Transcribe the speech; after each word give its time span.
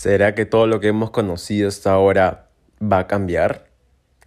¿Será 0.00 0.36
que 0.36 0.46
todo 0.46 0.68
lo 0.68 0.78
que 0.78 0.86
hemos 0.86 1.10
conocido 1.10 1.66
hasta 1.66 1.90
ahora 1.90 2.50
va 2.80 3.00
a 3.00 3.06
cambiar? 3.08 3.66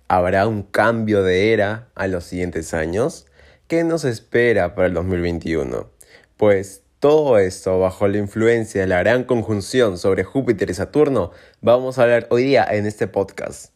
¿Habrá 0.10 0.46
un 0.46 0.64
cambio 0.64 1.24
de 1.24 1.54
era 1.54 1.88
a 1.96 2.08
los 2.08 2.26
siguientes 2.26 2.74
años? 2.74 3.26
¿Qué 3.70 3.86
nos 3.86 4.04
espera 4.04 4.76
para 4.76 4.90
el 4.90 4.94
2021? 4.96 5.90
Pues 6.36 6.84
todo 7.00 7.38
esto 7.38 7.80
bajo 7.80 8.10
la 8.10 8.18
influencia 8.18 8.82
de 8.82 8.88
la 8.88 9.00
gran 9.00 9.24
conjunción 9.24 9.98
sobre 9.98 10.26
Júpiter 10.26 10.70
y 10.70 10.74
Saturno 10.74 11.32
vamos 11.62 11.98
a 11.98 12.04
hablar 12.04 12.28
hoy 12.32 12.44
día 12.44 12.68
en 12.70 12.86
este 12.86 13.08
podcast. 13.08 13.72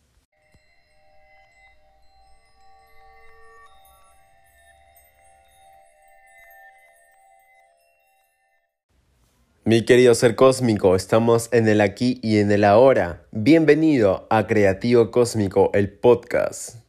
Mi 9.67 9.83
querido 9.83 10.13
ser 10.13 10.35
cósmico, 10.35 10.95
estamos 10.95 11.49
en 11.51 11.67
el 11.67 11.81
aquí 11.81 12.19
y 12.21 12.37
en 12.37 12.51
el 12.51 12.63
ahora. 12.63 13.25
Bienvenido 13.31 14.27
a 14.29 14.45
Creativo 14.45 15.09
Cósmico, 15.09 15.71
el 15.73 15.89
podcast. 15.89 16.84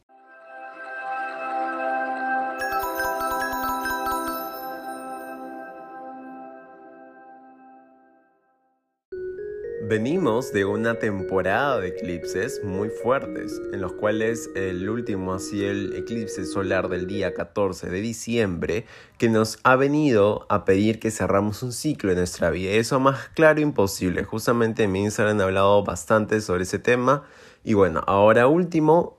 Venimos 9.89 10.51
de 10.51 10.65
una 10.65 10.95
temporada 10.95 11.79
de 11.79 11.87
eclipses 11.87 12.61
muy 12.61 12.89
fuertes, 12.89 13.61
en 13.71 13.79
los 13.79 13.93
cuales 13.93 14.49
el 14.53 14.89
último 14.89 15.33
ha 15.33 15.39
sido 15.39 15.71
el 15.71 15.95
eclipse 15.95 16.45
solar 16.45 16.89
del 16.89 17.07
día 17.07 17.33
14 17.33 17.89
de 17.89 18.01
diciembre, 18.01 18.85
que 19.17 19.29
nos 19.29 19.59
ha 19.63 19.77
venido 19.77 20.45
a 20.49 20.65
pedir 20.65 20.99
que 20.99 21.09
cerramos 21.09 21.63
un 21.63 21.71
ciclo 21.71 22.11
en 22.11 22.17
nuestra 22.17 22.49
vida. 22.49 22.71
Eso 22.71 22.99
más 22.99 23.29
claro 23.29 23.61
imposible. 23.61 24.25
Justamente 24.25 24.83
en 24.83 24.91
mi 24.91 25.03
Instagram 25.03 25.39
he 25.39 25.43
hablado 25.43 25.81
bastante 25.85 26.41
sobre 26.41 26.63
ese 26.63 26.79
tema. 26.79 27.23
Y 27.63 27.73
bueno, 27.73 28.03
ahora 28.07 28.47
último, 28.47 29.15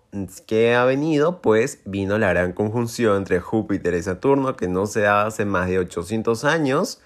que 0.46 0.74
ha 0.74 0.84
venido? 0.84 1.40
Pues 1.40 1.80
vino 1.86 2.18
la 2.18 2.28
gran 2.28 2.52
conjunción 2.52 3.16
entre 3.16 3.40
Júpiter 3.40 3.94
y 3.94 4.02
Saturno, 4.02 4.54
que 4.54 4.68
no 4.68 4.84
se 4.84 5.00
da 5.00 5.24
hace 5.24 5.46
más 5.46 5.66
de 5.70 5.78
800 5.78 6.44
años 6.44 7.00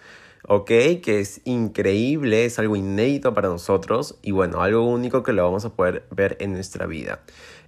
¿ok? 0.55 0.67
Que 1.03 1.21
es 1.21 1.41
increíble, 1.45 2.45
es 2.45 2.59
algo 2.59 2.77
inédito 2.77 3.33
para 3.33 3.49
nosotros 3.49 4.19
y 4.21 4.33
bueno, 4.33 4.61
algo 4.61 4.87
único 4.87 5.23
que 5.23 5.33
lo 5.33 5.43
vamos 5.45 5.65
a 5.65 5.71
poder 5.71 6.07
ver 6.11 6.37
en 6.41 6.53
nuestra 6.53 6.85
vida. 6.85 7.21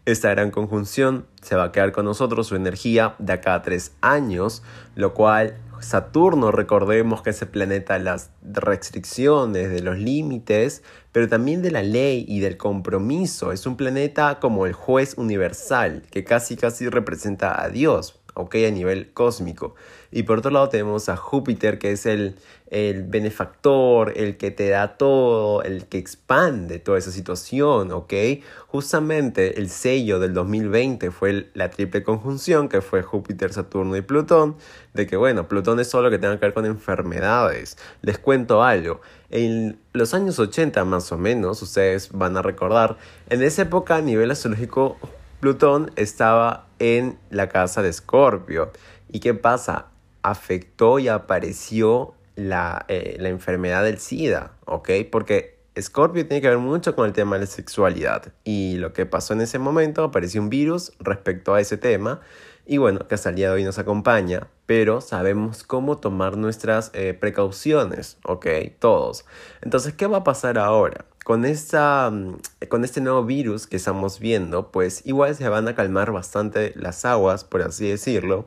Esta 0.05 0.29
gran 0.29 0.51
conjunción 0.51 1.25
se 1.41 1.57
va 1.57 1.65
a 1.65 1.73
quedar 1.73 1.93
con 1.93 2.05
nosotros 2.05 2.47
su 2.47 2.57
energía 2.57 3.15
de 3.19 3.33
acá 3.33 3.55
a 3.55 3.63
tres 3.63 3.93
años, 4.03 4.63
lo 4.97 5.15
cual 5.15 5.57
Saturno, 5.81 6.53
recordemos 6.53 7.23
que 7.23 7.31
es 7.31 7.41
el 7.41 7.49
planeta 7.49 7.95
de 7.95 8.05
las 8.05 8.31
restricciones, 8.43 9.71
de 9.71 9.81
los 9.81 9.97
límites, 9.97 10.83
pero 11.11 11.27
también 11.27 11.63
de 11.63 11.71
la 11.71 11.83
ley 11.83 12.27
y 12.29 12.41
del 12.41 12.59
compromiso. 12.59 13.51
Es 13.51 13.67
un 13.67 13.79
planeta 13.79 14.41
como 14.41 14.67
el 14.67 14.75
juez 14.75 15.15
universal, 15.17 16.03
que 16.11 16.23
casi 16.23 16.57
casi 16.57 16.91
representa 16.91 17.63
a 17.63 17.71
Dios, 17.71 18.21
¿ok? 18.35 18.57
A 18.67 18.71
nivel 18.71 19.13
cósmico. 19.13 19.75
Y 20.11 20.25
por 20.25 20.39
otro 20.39 20.51
lado 20.51 20.69
tenemos 20.69 21.09
a 21.09 21.17
Júpiter, 21.17 21.79
que 21.79 21.93
es 21.93 22.07
el, 22.07 22.37
el 22.69 23.03
benefactor, 23.05 24.13
el 24.17 24.37
que 24.37 24.51
te 24.51 24.69
da 24.69 24.97
todo, 24.97 25.63
el 25.63 25.87
que 25.87 25.99
expande 25.99 26.79
toda 26.79 26.99
esa 26.99 27.11
situación, 27.11 27.93
¿ok? 27.93 28.13
Justamente 28.69 29.59
el 29.59 29.71
sello 29.71 30.21
del 30.21 30.35
2020 30.35 31.11
fue 31.11 31.51
la 31.55 31.71
triple 31.71 32.03
conjunción, 32.03 32.69
que 32.69 32.81
fue 32.81 33.03
Júpiter, 33.03 33.53
Saturno 33.53 33.97
y 33.97 34.03
Plutón, 34.03 34.57
de 34.93 35.07
que, 35.07 35.17
bueno, 35.17 35.49
Plutón 35.49 35.81
es 35.81 35.89
solo 35.89 36.05
lo 36.05 36.11
que 36.11 36.19
tenga 36.19 36.39
que 36.39 36.47
ver 36.47 36.55
con 36.55 36.67
enfermedades. 36.67 37.77
Les 38.03 38.19
cuento 38.19 38.63
algo. 38.63 39.01
En 39.31 39.79
los 39.93 40.15
años 40.15 40.39
80 40.39 40.85
más 40.85 41.11
o 41.13 41.19
menos, 41.19 41.61
ustedes 41.63 42.11
van 42.13 42.37
a 42.37 42.43
recordar, 42.43 42.97
en 43.31 43.43
esa 43.43 43.63
época 43.63 43.97
a 43.97 44.01
nivel 44.01 44.31
astrológico, 44.31 44.97
Plutón 45.45 45.91
estaba 45.97 46.69
en 46.79 47.19
la 47.29 47.51
casa 47.51 47.83
de 47.83 47.91
Escorpio. 47.91 48.73
¿Y 49.13 49.21
qué 49.21 49.35
pasa? 49.35 49.89
afectó 50.23 50.99
y 50.99 51.09
apareció 51.09 52.15
la, 52.35 52.87
eh, 52.89 53.19
la 53.21 53.29
enfermedad 53.29 53.85
del 53.85 53.99
SIDA, 53.99 54.53
¿ok? 54.65 54.89
Porque 55.13 55.59
Scorpio 55.79 56.27
tiene 56.27 56.41
que 56.41 56.49
ver 56.49 56.57
mucho 56.57 56.97
con 56.97 57.05
el 57.05 57.13
tema 57.13 57.37
de 57.37 57.41
la 57.41 57.47
sexualidad 57.47 58.33
y 58.43 58.77
lo 58.77 58.95
que 58.95 59.05
pasó 59.05 59.35
en 59.35 59.43
ese 59.43 59.59
momento, 59.59 60.03
apareció 60.03 60.41
un 60.41 60.49
virus 60.49 60.95
respecto 60.99 61.53
a 61.53 61.61
ese 61.61 61.77
tema 61.77 62.23
y 62.67 62.79
bueno, 62.79 63.07
que 63.07 63.15
hasta 63.15 63.31
el 63.31 63.37
día 63.37 63.49
de 63.49 63.55
hoy 63.55 63.65
nos 63.65 63.79
acompaña, 63.79 64.49
pero 64.67 65.01
sabemos 65.01 65.65
cómo 65.65 65.99
tomar 65.99 66.37
nuestras 66.37 66.91
eh, 66.95 67.13
precauciones, 67.13 68.17
¿ok? 68.25 68.47
Todos. 68.79 69.27
Entonces, 69.61 69.93
¿qué 69.95 70.07
va 70.07 70.19
a 70.19 70.25
pasar 70.25 70.59
ahora? 70.59 71.05
Con, 71.25 71.45
esta, 71.45 72.11
mm, 72.11 72.39
con 72.69 72.85
este 72.85 73.01
nuevo 73.01 73.25
virus 73.25 73.67
que 73.67 73.77
estamos 73.77 74.19
viendo, 74.19 74.71
pues 74.71 75.03
igual 75.05 75.35
se 75.35 75.49
van 75.49 75.69
a 75.69 75.75
calmar 75.75 76.13
bastante 76.13 76.73
las 76.77 77.05
aguas, 77.05 77.45
por 77.45 77.63
así 77.63 77.89
decirlo. 77.89 78.47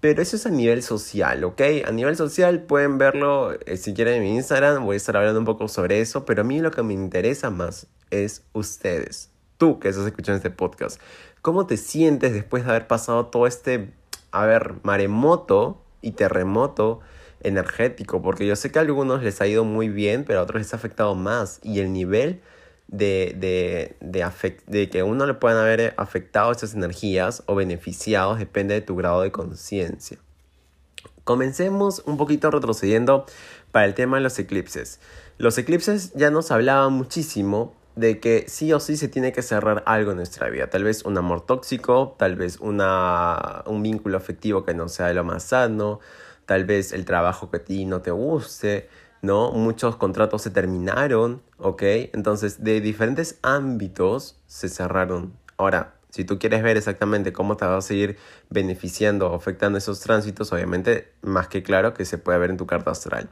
Pero 0.00 0.22
eso 0.22 0.36
es 0.36 0.46
a 0.46 0.50
nivel 0.50 0.82
social, 0.82 1.44
¿ok? 1.44 1.60
A 1.86 1.92
nivel 1.92 2.16
social 2.16 2.62
pueden 2.62 2.96
verlo 2.96 3.52
eh, 3.66 3.76
si 3.76 3.92
quieren 3.92 4.14
en 4.14 4.22
mi 4.22 4.34
Instagram, 4.36 4.86
voy 4.86 4.94
a 4.94 4.96
estar 4.96 5.14
hablando 5.18 5.38
un 5.38 5.44
poco 5.44 5.68
sobre 5.68 6.00
eso, 6.00 6.24
pero 6.24 6.40
a 6.40 6.44
mí 6.44 6.60
lo 6.60 6.70
que 6.70 6.82
me 6.82 6.94
interesa 6.94 7.50
más 7.50 7.86
es 8.10 8.42
ustedes, 8.54 9.30
tú 9.58 9.78
que 9.78 9.90
estás 9.90 10.06
escuchando 10.06 10.38
este 10.38 10.50
podcast. 10.50 10.98
¿Cómo 11.42 11.66
te 11.66 11.78
sientes 11.78 12.34
después 12.34 12.64
de 12.64 12.70
haber 12.70 12.86
pasado 12.86 13.26
todo 13.26 13.46
este, 13.46 13.92
a 14.30 14.44
ver, 14.44 14.74
maremoto 14.82 15.80
y 16.02 16.12
terremoto 16.12 17.00
energético? 17.42 18.20
Porque 18.20 18.46
yo 18.46 18.56
sé 18.56 18.70
que 18.70 18.78
a 18.78 18.82
algunos 18.82 19.22
les 19.22 19.40
ha 19.40 19.46
ido 19.46 19.64
muy 19.64 19.88
bien, 19.88 20.24
pero 20.24 20.40
a 20.40 20.42
otros 20.42 20.60
les 20.60 20.74
ha 20.74 20.76
afectado 20.76 21.14
más 21.14 21.58
y 21.62 21.80
el 21.80 21.94
nivel 21.94 22.42
de, 22.88 23.34
de, 23.38 23.96
de, 24.00 24.58
de 24.66 24.90
que 24.90 25.02
uno 25.02 25.26
le 25.26 25.32
puedan 25.32 25.56
haber 25.56 25.94
afectado 25.96 26.52
esas 26.52 26.74
energías 26.74 27.42
o 27.46 27.54
beneficiados 27.54 28.38
depende 28.38 28.74
de 28.74 28.82
tu 28.82 28.94
grado 28.96 29.22
de 29.22 29.32
conciencia. 29.32 30.18
Comencemos 31.24 32.02
un 32.04 32.18
poquito 32.18 32.50
retrocediendo 32.50 33.24
para 33.72 33.86
el 33.86 33.94
tema 33.94 34.18
de 34.18 34.24
los 34.24 34.38
eclipses. 34.38 35.00
Los 35.38 35.56
eclipses 35.56 36.12
ya 36.14 36.30
nos 36.30 36.50
hablaban 36.50 36.92
muchísimo 36.92 37.79
de 37.96 38.20
que 38.20 38.44
sí 38.48 38.72
o 38.72 38.80
sí 38.80 38.96
se 38.96 39.08
tiene 39.08 39.32
que 39.32 39.42
cerrar 39.42 39.82
algo 39.86 40.12
en 40.12 40.18
nuestra 40.18 40.48
vida. 40.48 40.68
Tal 40.68 40.84
vez 40.84 41.04
un 41.04 41.18
amor 41.18 41.44
tóxico, 41.44 42.14
tal 42.18 42.36
vez 42.36 42.58
una, 42.60 43.62
un 43.66 43.82
vínculo 43.82 44.16
afectivo 44.16 44.64
que 44.64 44.74
no 44.74 44.88
sea 44.88 45.12
lo 45.12 45.24
más 45.24 45.44
sano, 45.44 46.00
tal 46.46 46.64
vez 46.64 46.92
el 46.92 47.04
trabajo 47.04 47.50
que 47.50 47.58
a 47.58 47.64
ti 47.64 47.84
no 47.84 48.00
te 48.02 48.10
guste, 48.10 48.88
¿no? 49.22 49.52
Muchos 49.52 49.96
contratos 49.96 50.42
se 50.42 50.50
terminaron, 50.50 51.42
¿ok? 51.58 51.82
Entonces, 52.12 52.64
de 52.64 52.80
diferentes 52.80 53.38
ámbitos 53.42 54.40
se 54.46 54.68
cerraron. 54.68 55.34
Ahora, 55.56 55.94
si 56.10 56.24
tú 56.24 56.38
quieres 56.38 56.62
ver 56.62 56.76
exactamente 56.76 57.32
cómo 57.32 57.56
te 57.56 57.64
va 57.64 57.76
a 57.76 57.82
seguir 57.82 58.16
beneficiando 58.48 59.30
o 59.30 59.34
afectando 59.34 59.78
esos 59.78 60.00
tránsitos, 60.00 60.52
obviamente, 60.52 61.12
más 61.22 61.48
que 61.48 61.62
claro 61.62 61.94
que 61.94 62.04
se 62.04 62.18
puede 62.18 62.38
ver 62.38 62.50
en 62.50 62.56
tu 62.56 62.66
carta 62.66 62.90
astral. 62.90 63.28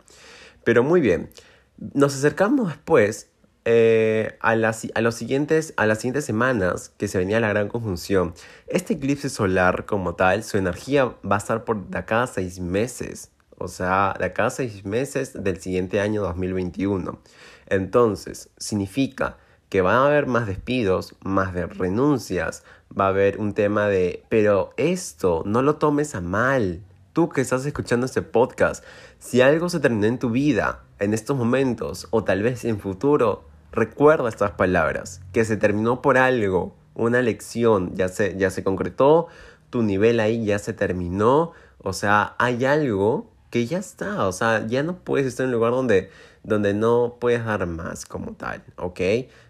Pero 0.65 0.83
muy 0.85 1.01
bien, 1.01 1.31
nos 1.79 2.15
acercamos 2.15 2.69
después 2.69 3.31
eh, 3.71 4.39
a, 4.41 4.57
las, 4.57 4.87
a, 4.95 5.01
los 5.03 5.15
siguientes, 5.15 5.75
a 5.77 5.87
las 5.87 5.99
siguientes 5.99 6.25
semanas 6.25 6.91
que 6.97 7.07
se 7.07 7.19
venía 7.19 7.39
la 7.39 7.49
gran 7.49 7.69
conjunción. 7.69 8.33
Este 8.67 8.95
eclipse 8.95 9.29
solar 9.29 9.85
como 9.85 10.15
tal, 10.15 10.43
su 10.43 10.57
energía 10.57 11.05
va 11.25 11.35
a 11.35 11.39
estar 11.39 11.65
por 11.65 11.87
de 11.89 11.99
acá 11.99 12.27
seis 12.27 12.61
meses 12.61 13.31
o 13.59 13.69
sea, 13.69 14.15
de 14.19 14.27
acá 14.27 14.51
seis 14.51 14.85
meses 14.85 15.33
del 15.43 15.61
siguiente 15.61 16.01
año 16.01 16.23
2021. 16.23 17.19
Entonces, 17.67 18.51
significa 18.57 19.37
que 19.69 19.83
va 19.83 19.97
a 19.97 20.07
haber 20.07 20.27
más 20.27 20.47
despidos, 20.47 21.15
más 21.23 21.53
de 21.53 21.67
renuncias, 21.67 22.63
va 22.99 23.07
a 23.07 23.09
haber 23.09 23.39
un 23.39 23.53
tema 23.53 23.89
de, 23.89 24.23
pero 24.29 24.71
esto 24.77 25.43
no 25.45 25.63
lo 25.63 25.77
tomes 25.77 26.15
a 26.15 26.21
mal. 26.21 26.83
Tú 27.13 27.29
que 27.29 27.41
estás 27.41 27.67
escuchando 27.67 28.07
este 28.07 28.23
podcast, 28.23 28.85
si 29.19 29.41
algo 29.41 29.69
se 29.69 29.81
terminó 29.81 30.07
en 30.07 30.19
tu 30.19 30.31
vida 30.31 30.85
en 31.01 31.13
estos 31.13 31.37
momentos 31.37 32.07
o 32.11 32.23
tal 32.23 32.43
vez 32.43 32.65
en 32.65 32.79
futuro, 32.79 33.45
recuerda 33.73 34.29
estas 34.29 34.53
palabras, 34.53 35.21
que 35.33 35.45
se 35.45 35.57
terminó 35.57 36.03
por 36.03 36.19
algo, 36.19 36.75
una 36.95 37.23
lección, 37.23 37.95
ya 37.95 38.09
se, 38.09 38.37
ya 38.37 38.51
se 38.51 38.65
concretó, 38.65 39.29
tu 39.71 39.83
nivel 39.83 40.21
ahí 40.21 40.45
ya 40.45 40.59
se 40.59 40.73
terminó, 40.73 41.53
o 41.83 41.93
sea, 41.93 42.35
hay 42.39 42.65
algo 42.65 43.31
que 43.51 43.67
ya 43.67 43.79
está, 43.79 44.27
o 44.27 44.33
sea, 44.33 44.67
ya 44.67 44.83
no 44.83 44.99
puedes 44.99 45.27
estar 45.27 45.45
en 45.45 45.49
un 45.49 45.55
lugar 45.55 45.73
donde, 45.73 46.11
donde 46.43 46.75
no 46.75 47.17
puedes 47.21 47.45
dar 47.45 47.67
más 47.67 48.05
como 48.05 48.33
tal, 48.33 48.63
¿ok? 48.77 49.01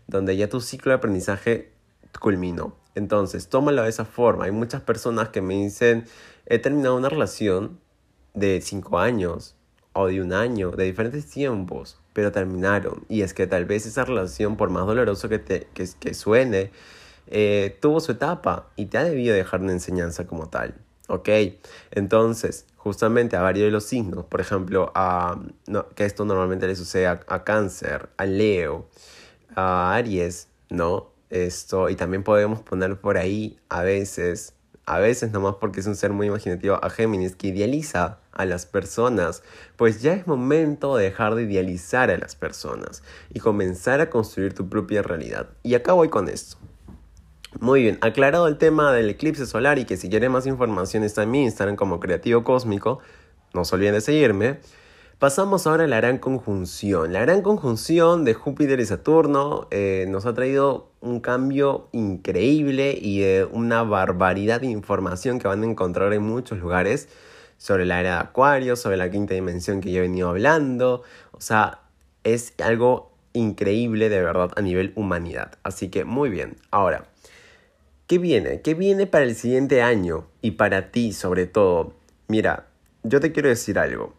Donde 0.06 0.37
ya 0.37 0.49
tu 0.49 0.61
ciclo 0.61 0.91
de 0.91 0.97
aprendizaje 0.97 1.73
culminó. 2.21 2.76
Entonces, 2.94 3.49
tómalo 3.49 3.82
de 3.82 3.91
esa 3.91 4.05
forma. 4.05 4.44
Hay 4.44 4.50
muchas 4.50 4.82
personas 4.82 5.29
que 5.29 5.41
me 5.41 5.55
dicen, 5.55 6.05
he 6.47 6.59
terminado 6.59 6.97
una 6.97 7.09
relación 7.09 7.79
de 8.35 8.61
cinco 8.61 8.99
años 8.99 9.58
o 9.99 10.06
de 10.06 10.23
un 10.23 10.33
año, 10.33 10.71
de 10.71 10.85
diferentes 10.85 11.27
tiempos, 11.27 11.99
pero 12.12 12.31
terminaron. 12.31 13.05
Y 13.09 13.23
es 13.23 13.35
que 13.35 13.47
tal 13.47 13.65
vez 13.65 13.85
esa 13.85 14.05
relación, 14.05 14.56
por 14.56 14.71
más 14.71 14.87
doloroso 14.87 15.29
que, 15.29 15.39
te, 15.39 15.67
que, 15.75 16.15
suene, 16.15 16.71
eh, 17.27 17.77
tuvo 17.81 17.99
su 18.00 18.12
etapa 18.12 18.69
y 18.77 18.87
te 18.87 18.99
ha 18.99 19.05
debido 19.05 19.35
dejar 19.35 19.61
una 19.61 19.73
enseñanza 19.73 20.27
como 20.27 20.49
tal. 20.49 20.75
¿Ok? 21.09 21.29
Entonces, 21.91 22.67
justamente 22.77 23.37
a 23.37 23.43
varios 23.43 23.65
de 23.65 23.71
los 23.73 23.85
signos, 23.85 24.25
por 24.27 24.41
ejemplo, 24.41 24.93
a, 24.95 25.41
que 25.97 26.05
esto 26.05 26.25
normalmente 26.25 26.69
le 26.69 26.77
sucede 26.77 27.06
a, 27.09 27.19
cáncer, 27.45 28.09
a 28.19 28.25
Leo, 28.25 28.87
a 29.56 29.95
Aries, 29.95 30.49
¿no? 30.71 31.11
Esto, 31.31 31.89
y 31.89 31.97
también 31.97 32.23
podemos 32.23 32.61
poner 32.61 33.00
por 33.00 33.17
ahí 33.19 33.59
a 33.69 33.83
veces, 33.83 34.55
a 34.88 34.99
veces 35.00 35.32
nomás 35.32 35.56
porque 35.61 35.81
es 35.81 35.87
un 35.87 35.96
ser 35.96 36.14
muy 36.14 36.29
imaginativo, 36.29 36.82
a 36.82 36.88
Géminis, 36.88 37.37
que 37.37 37.49
idealiza 37.49 38.20
a 38.32 38.46
las 38.46 38.64
personas, 38.64 39.43
pues 39.76 40.00
ya 40.00 40.14
es 40.14 40.26
momento 40.26 40.96
de 40.96 41.05
dejar 41.05 41.35
de 41.35 41.43
idealizar 41.43 42.11
a 42.11 42.17
las 42.17 42.35
personas 42.35 43.02
y 43.29 43.40
comenzar 43.40 44.00
a 44.00 44.08
construir 44.08 44.55
tu 44.55 44.70
propia 44.70 45.02
realidad. 45.02 45.50
Y 45.62 45.75
acá 45.75 45.93
voy 45.93 46.08
con 46.08 46.31
esto. 46.31 46.56
Muy 47.61 47.82
bien, 47.82 47.99
aclarado 48.00 48.49
el 48.49 48.56
tema 48.56 48.90
del 48.94 49.11
eclipse 49.11 49.44
solar 49.44 49.79
y 49.79 49.85
que 49.85 49.99
si 49.99 50.08
quieren 50.08 50.32
más 50.32 50.46
información 50.46 51.05
está 51.05 51.23
en 51.25 51.32
mi 51.32 51.43
Instagram 51.44 51.76
como 51.76 52.00
Creativo 52.00 52.43
Cósmico, 52.43 53.00
no 53.52 53.67
se 53.67 53.75
olviden 53.75 53.93
de 53.93 54.00
seguirme. 54.00 54.61
Pasamos 55.19 55.67
ahora 55.67 55.82
a 55.82 55.87
la 55.88 55.97
gran 55.97 56.19
conjunción. 56.19 57.12
La 57.12 57.20
gran 57.20 57.43
conjunción 57.43 58.25
de 58.25 58.35
Júpiter 58.35 58.79
y 58.79 58.87
Saturno 58.87 59.67
eh, 59.73 60.06
nos 60.09 60.26
ha 60.26 60.35
traído 60.35 60.93
un 61.00 61.19
cambio 61.19 61.88
increíble 61.91 62.97
y 62.97 63.25
una 63.50 63.82
barbaridad 63.82 64.61
de 64.61 64.69
información 64.69 65.41
que 65.41 65.49
van 65.49 65.65
a 65.65 65.67
encontrar 65.67 66.12
en 66.12 66.23
muchos 66.23 66.59
lugares 66.59 67.09
sobre 67.56 67.85
la 67.85 67.99
era 67.99 68.15
de 68.15 68.20
Acuario, 68.20 68.76
sobre 68.76 68.97
la 68.97 69.11
quinta 69.11 69.35
dimensión 69.35 69.81
que 69.81 69.91
yo 69.91 69.99
he 69.99 70.03
venido 70.03 70.29
hablando. 70.29 71.03
O 71.32 71.41
sea, 71.41 71.81
es 72.23 72.55
algo 72.62 73.11
increíble 73.32 74.11
de 74.11 74.23
verdad 74.23 74.53
a 74.55 74.61
nivel 74.61 74.93
humanidad. 74.94 75.59
Así 75.64 75.88
que 75.88 76.05
muy 76.05 76.31
bien. 76.31 76.59
Ahora, 76.71 77.09
¿Qué 78.06 78.17
viene? 78.17 78.62
¿Qué 78.62 78.73
viene 78.73 79.06
para 79.06 79.25
el 79.25 79.35
siguiente 79.35 79.82
año? 79.82 80.29
Y 80.41 80.53
para 80.53 80.91
ti 80.91 81.12
sobre 81.12 81.44
todo. 81.44 81.93
Mira, 82.26 82.69
yo 83.03 83.21
te 83.21 83.32
quiero 83.32 83.50
decir 83.50 83.79
algo. 83.79 84.18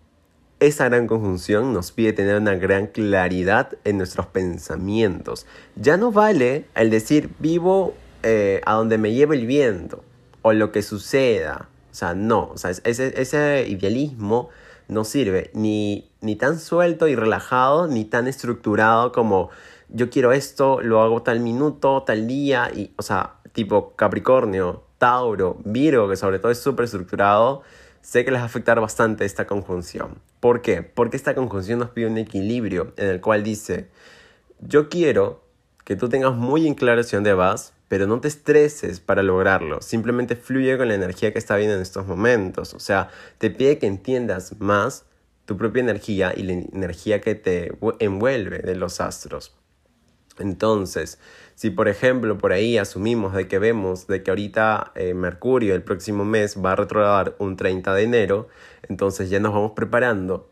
Esa 0.59 0.85
gran 0.85 1.07
conjunción 1.07 1.73
nos 1.73 1.91
pide 1.91 2.11
tener 2.11 2.35
una 2.35 2.55
gran 2.55 2.87
claridad 2.87 3.77
en 3.85 3.97
nuestros 3.97 4.25
pensamientos. 4.27 5.45
Ya 5.75 5.95
no 5.95 6.11
vale 6.11 6.65
el 6.75 6.89
decir 6.89 7.29
vivo 7.39 7.93
eh, 8.23 8.59
a 8.65 8.73
donde 8.73 8.97
me 8.97 9.13
lleve 9.13 9.37
el 9.37 9.45
viento 9.45 10.03
o 10.41 10.51
lo 10.51 10.71
que 10.71 10.81
suceda. 10.81 11.69
O 11.91 11.95
sea, 11.95 12.13
no. 12.13 12.49
O 12.53 12.57
sea, 12.57 12.71
ese, 12.71 13.21
ese 13.21 13.65
idealismo 13.69 14.49
no 14.89 15.05
sirve 15.05 15.49
ni, 15.53 16.11
ni 16.19 16.35
tan 16.35 16.59
suelto 16.59 17.07
y 17.07 17.15
relajado, 17.15 17.87
ni 17.87 18.03
tan 18.03 18.27
estructurado 18.27 19.11
como 19.11 19.49
yo 19.87 20.09
quiero 20.09 20.33
esto, 20.33 20.81
lo 20.81 21.01
hago 21.01 21.23
tal 21.23 21.39
minuto, 21.39 22.03
tal 22.03 22.27
día. 22.27 22.71
Y, 22.75 22.91
o 22.97 23.01
sea, 23.01 23.35
tipo 23.53 23.95
Capricornio, 23.95 24.83
Tauro, 24.97 25.57
Virgo, 25.63 26.09
que 26.09 26.15
sobre 26.15 26.39
todo 26.39 26.51
es 26.51 26.59
súper 26.59 26.85
estructurado, 26.85 27.63
sé 28.01 28.25
que 28.25 28.31
les 28.31 28.39
va 28.39 28.43
a 28.43 28.47
afectar 28.47 28.79
bastante 28.79 29.25
esta 29.25 29.47
conjunción. 29.47 30.21
¿Por 30.39 30.61
qué? 30.61 30.81
Porque 30.81 31.17
esta 31.17 31.35
conjunción 31.35 31.79
nos 31.79 31.89
pide 31.89 32.07
un 32.07 32.17
equilibrio 32.17 32.93
en 32.97 33.07
el 33.07 33.21
cual 33.21 33.43
dice, 33.43 33.89
yo 34.59 34.89
quiero 34.89 35.43
que 35.83 35.95
tú 35.95 36.09
tengas 36.09 36.35
muy 36.35 36.67
en 36.67 36.75
claro 36.75 37.01
hacia 37.01 37.17
dónde 37.17 37.33
vas, 37.33 37.73
pero 37.87 38.05
no 38.05 38.21
te 38.21 38.27
estreses 38.27 38.99
para 38.99 39.23
lograrlo, 39.23 39.81
simplemente 39.81 40.35
fluye 40.35 40.77
con 40.77 40.87
la 40.87 40.93
energía 40.93 41.33
que 41.33 41.39
está 41.39 41.55
bien 41.55 41.71
en 41.71 41.81
estos 41.81 42.05
momentos. 42.05 42.73
O 42.73 42.79
sea, 42.79 43.09
te 43.39 43.49
pide 43.49 43.79
que 43.79 43.87
entiendas 43.87 44.59
más 44.59 45.05
tu 45.45 45.57
propia 45.57 45.81
energía 45.81 46.31
y 46.35 46.43
la 46.43 46.53
energía 46.53 47.21
que 47.21 47.33
te 47.33 47.71
envuelve 47.99 48.59
de 48.59 48.75
los 48.75 49.01
astros. 49.01 49.58
Entonces, 50.39 51.19
si 51.55 51.69
por 51.69 51.87
ejemplo 51.87 52.37
por 52.37 52.51
ahí 52.53 52.77
asumimos 52.77 53.33
de 53.33 53.47
que 53.47 53.59
vemos 53.59 54.07
de 54.07 54.23
que 54.23 54.31
ahorita 54.31 54.91
eh, 54.95 55.13
Mercurio 55.13 55.75
el 55.75 55.83
próximo 55.83 56.25
mes 56.25 56.57
va 56.63 56.71
a 56.71 56.75
retrogradar 56.75 57.35
un 57.39 57.57
30 57.57 57.93
de 57.93 58.03
enero, 58.03 58.47
entonces 58.87 59.29
ya 59.29 59.39
nos 59.39 59.53
vamos 59.53 59.73
preparando 59.75 60.49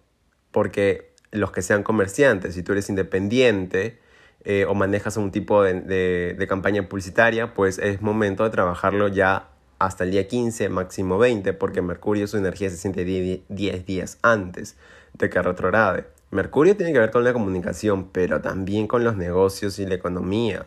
porque 0.51 1.13
los 1.31 1.51
que 1.51 1.62
sean 1.62 1.84
comerciantes, 1.84 2.56
si 2.56 2.63
tú 2.63 2.72
eres 2.72 2.89
independiente 2.89 4.00
eh, 4.44 4.66
o 4.68 4.75
manejas 4.75 5.18
un 5.18 5.31
tipo 5.31 5.63
de, 5.63 6.34
de, 6.34 6.48
campaña 6.48 6.88
publicitaria, 6.88 7.54
pues 7.54 7.80
es 7.80 8.01
momento 8.01 8.44
de 8.44 8.50
trabajarlo 8.50 9.07
ya 9.07 9.50
hasta 9.80 10.04
el 10.04 10.12
día 10.12 10.28
15, 10.28 10.69
máximo 10.69 11.18
20, 11.18 11.54
porque 11.54 11.81
Mercurio 11.81 12.28
su 12.28 12.38
energía 12.38 12.69
se 12.69 12.78
siente 12.78 13.04
10 13.06 13.86
días 13.86 14.18
antes 14.22 14.78
de 15.13 15.30
que 15.30 15.42
retrograde. 15.42 16.16
Mercurio 16.31 16.75
tiene 16.75 16.94
que 16.94 17.00
ver 17.00 17.12
con 17.12 17.24
la 17.24 17.33
comunicación, 17.33 18.09
pero 18.12 18.41
también 18.41 18.88
con 18.88 19.03
los 19.03 19.15
negocios 19.15 19.79
y 19.79 19.85
la 19.85 19.95
economía. 19.95 20.65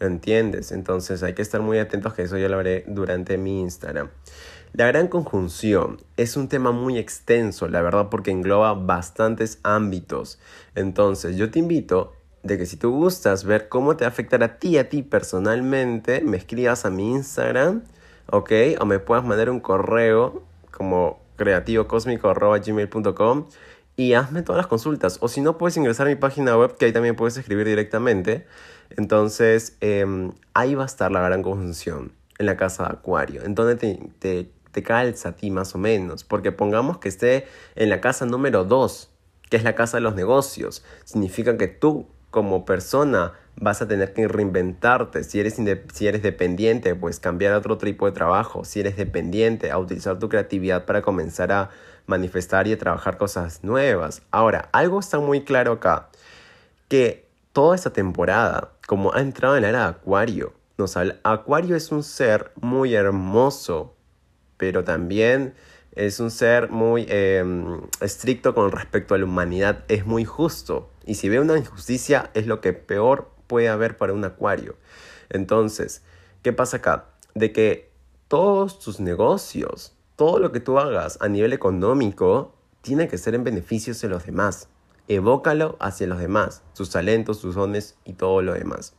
¿Entiendes? 0.00 0.72
Entonces 0.72 1.22
hay 1.22 1.34
que 1.34 1.42
estar 1.42 1.60
muy 1.60 1.78
atentos 1.78 2.14
que 2.14 2.22
eso 2.22 2.36
yo 2.36 2.48
lo 2.48 2.58
haré 2.58 2.84
durante 2.86 3.38
mi 3.38 3.60
Instagram. 3.60 4.08
La 4.72 4.88
gran 4.88 5.06
conjunción 5.06 6.00
es 6.16 6.36
un 6.36 6.48
tema 6.48 6.72
muy 6.72 6.98
extenso, 6.98 7.68
la 7.68 7.80
verdad, 7.80 8.08
porque 8.10 8.32
engloba 8.32 8.74
bastantes 8.74 9.60
ámbitos. 9.62 10.40
Entonces 10.74 11.36
yo 11.36 11.50
te 11.50 11.60
invito 11.60 12.14
de 12.42 12.58
que 12.58 12.66
si 12.66 12.76
tú 12.76 12.90
gustas 12.90 13.44
ver 13.44 13.68
cómo 13.68 13.96
te 13.96 14.04
va 14.04 14.08
a 14.08 14.10
afectar 14.10 14.42
a 14.42 14.58
ti, 14.58 14.78
a 14.78 14.88
ti 14.88 15.02
personalmente, 15.02 16.22
me 16.22 16.36
escribas 16.36 16.84
a 16.84 16.90
mi 16.90 17.12
Instagram, 17.12 17.84
¿ok? 18.30 18.50
O 18.80 18.84
me 18.84 18.98
puedas 18.98 19.24
mandar 19.24 19.48
un 19.48 19.60
correo 19.60 20.42
como 20.72 21.20
creativocosmico.gmail.com 21.36 23.46
y 23.96 24.14
hazme 24.14 24.42
todas 24.42 24.58
las 24.58 24.66
consultas. 24.66 25.18
O 25.20 25.28
si 25.28 25.40
no, 25.40 25.58
puedes 25.58 25.76
ingresar 25.76 26.06
a 26.06 26.10
mi 26.10 26.16
página 26.16 26.56
web, 26.56 26.76
que 26.76 26.86
ahí 26.86 26.92
también 26.92 27.16
puedes 27.16 27.36
escribir 27.36 27.66
directamente. 27.66 28.46
Entonces, 28.90 29.76
em, 29.80 30.32
ahí 30.52 30.74
va 30.74 30.84
a 30.84 30.86
estar 30.86 31.10
la 31.12 31.20
gran 31.20 31.42
conjunción, 31.42 32.12
en 32.38 32.46
la 32.46 32.56
casa 32.56 32.84
de 32.84 32.90
Acuario. 32.90 33.44
En 33.44 33.54
donde 33.54 33.76
te, 33.76 34.50
te, 34.72 34.82
calza 34.82 35.30
a 35.30 35.36
ti 35.36 35.50
más 35.50 35.74
o 35.74 35.78
menos. 35.78 36.24
Porque 36.24 36.50
pongamos 36.50 36.98
que 36.98 37.08
esté 37.08 37.46
en 37.76 37.90
la 37.90 38.00
casa 38.00 38.26
número 38.26 38.64
2, 38.64 39.10
que 39.48 39.56
es 39.56 39.64
la 39.64 39.74
casa 39.74 39.98
de 39.98 40.00
los 40.00 40.14
negocios. 40.16 40.84
Significa 41.04 41.56
que 41.56 41.68
tú, 41.68 42.08
como 42.30 42.64
persona, 42.64 43.34
vas 43.56 43.80
a 43.82 43.86
tener 43.86 44.12
que 44.12 44.26
reinventarte. 44.26 45.22
Si 45.22 45.38
eres, 45.38 45.60
si 45.92 46.06
eres 46.08 46.22
dependiente, 46.22 46.96
pues 46.96 47.20
cambiar 47.20 47.52
a 47.52 47.58
otro 47.58 47.78
tipo 47.78 48.06
de 48.06 48.12
trabajo. 48.12 48.64
Si 48.64 48.80
eres 48.80 48.96
dependiente, 48.96 49.70
a 49.70 49.78
utilizar 49.78 50.18
tu 50.18 50.28
creatividad 50.28 50.84
para 50.84 51.02
comenzar 51.02 51.52
a 51.52 51.70
manifestar 52.06 52.66
y 52.66 52.76
trabajar 52.76 53.18
cosas 53.18 53.62
nuevas. 53.62 54.22
Ahora, 54.30 54.68
algo 54.72 55.00
está 55.00 55.18
muy 55.18 55.42
claro 55.42 55.72
acá, 55.72 56.08
que 56.88 57.26
toda 57.52 57.74
esta 57.74 57.92
temporada, 57.92 58.72
como 58.86 59.14
ha 59.14 59.20
entrado 59.20 59.56
en 59.56 59.62
la 59.62 59.68
era 59.68 59.78
de 59.80 59.88
Acuario, 59.90 60.54
nos 60.76 60.96
habla, 60.96 61.16
Acuario 61.22 61.76
es 61.76 61.92
un 61.92 62.02
ser 62.02 62.50
muy 62.56 62.94
hermoso, 62.94 63.94
pero 64.56 64.84
también 64.84 65.54
es 65.94 66.18
un 66.18 66.30
ser 66.30 66.70
muy 66.70 67.06
em, 67.08 67.80
estricto 68.00 68.54
con 68.54 68.72
respecto 68.72 69.14
a 69.14 69.18
la 69.18 69.24
humanidad, 69.24 69.84
es 69.88 70.04
muy 70.06 70.24
justo. 70.24 70.90
Y 71.06 71.14
si 71.14 71.28
ve 71.28 71.38
una 71.38 71.56
injusticia, 71.56 72.30
es 72.34 72.46
lo 72.46 72.60
que 72.60 72.72
peor 72.72 73.30
puede 73.46 73.68
haber 73.68 73.96
para 73.96 74.12
un 74.12 74.24
Acuario. 74.24 74.76
Entonces, 75.30 76.02
¿qué 76.42 76.52
pasa 76.52 76.78
acá? 76.78 77.06
De 77.34 77.52
que 77.52 77.90
todos 78.28 78.80
tus 78.80 78.98
negocios, 79.00 79.93
todo 80.16 80.38
lo 80.38 80.52
que 80.52 80.60
tú 80.60 80.78
hagas 80.78 81.18
a 81.20 81.28
nivel 81.28 81.52
económico, 81.52 82.54
tiene 82.82 83.08
que 83.08 83.18
ser 83.18 83.34
en 83.34 83.44
beneficio 83.44 83.94
de 83.94 84.08
los 84.08 84.26
demás. 84.26 84.68
Evócalo 85.08 85.76
hacia 85.80 86.06
los 86.06 86.18
demás, 86.18 86.62
sus 86.72 86.90
talentos, 86.90 87.38
sus 87.38 87.54
dones 87.54 87.96
y 88.04 88.12
todo 88.14 88.42
lo 88.42 88.54
demás. 88.54 88.94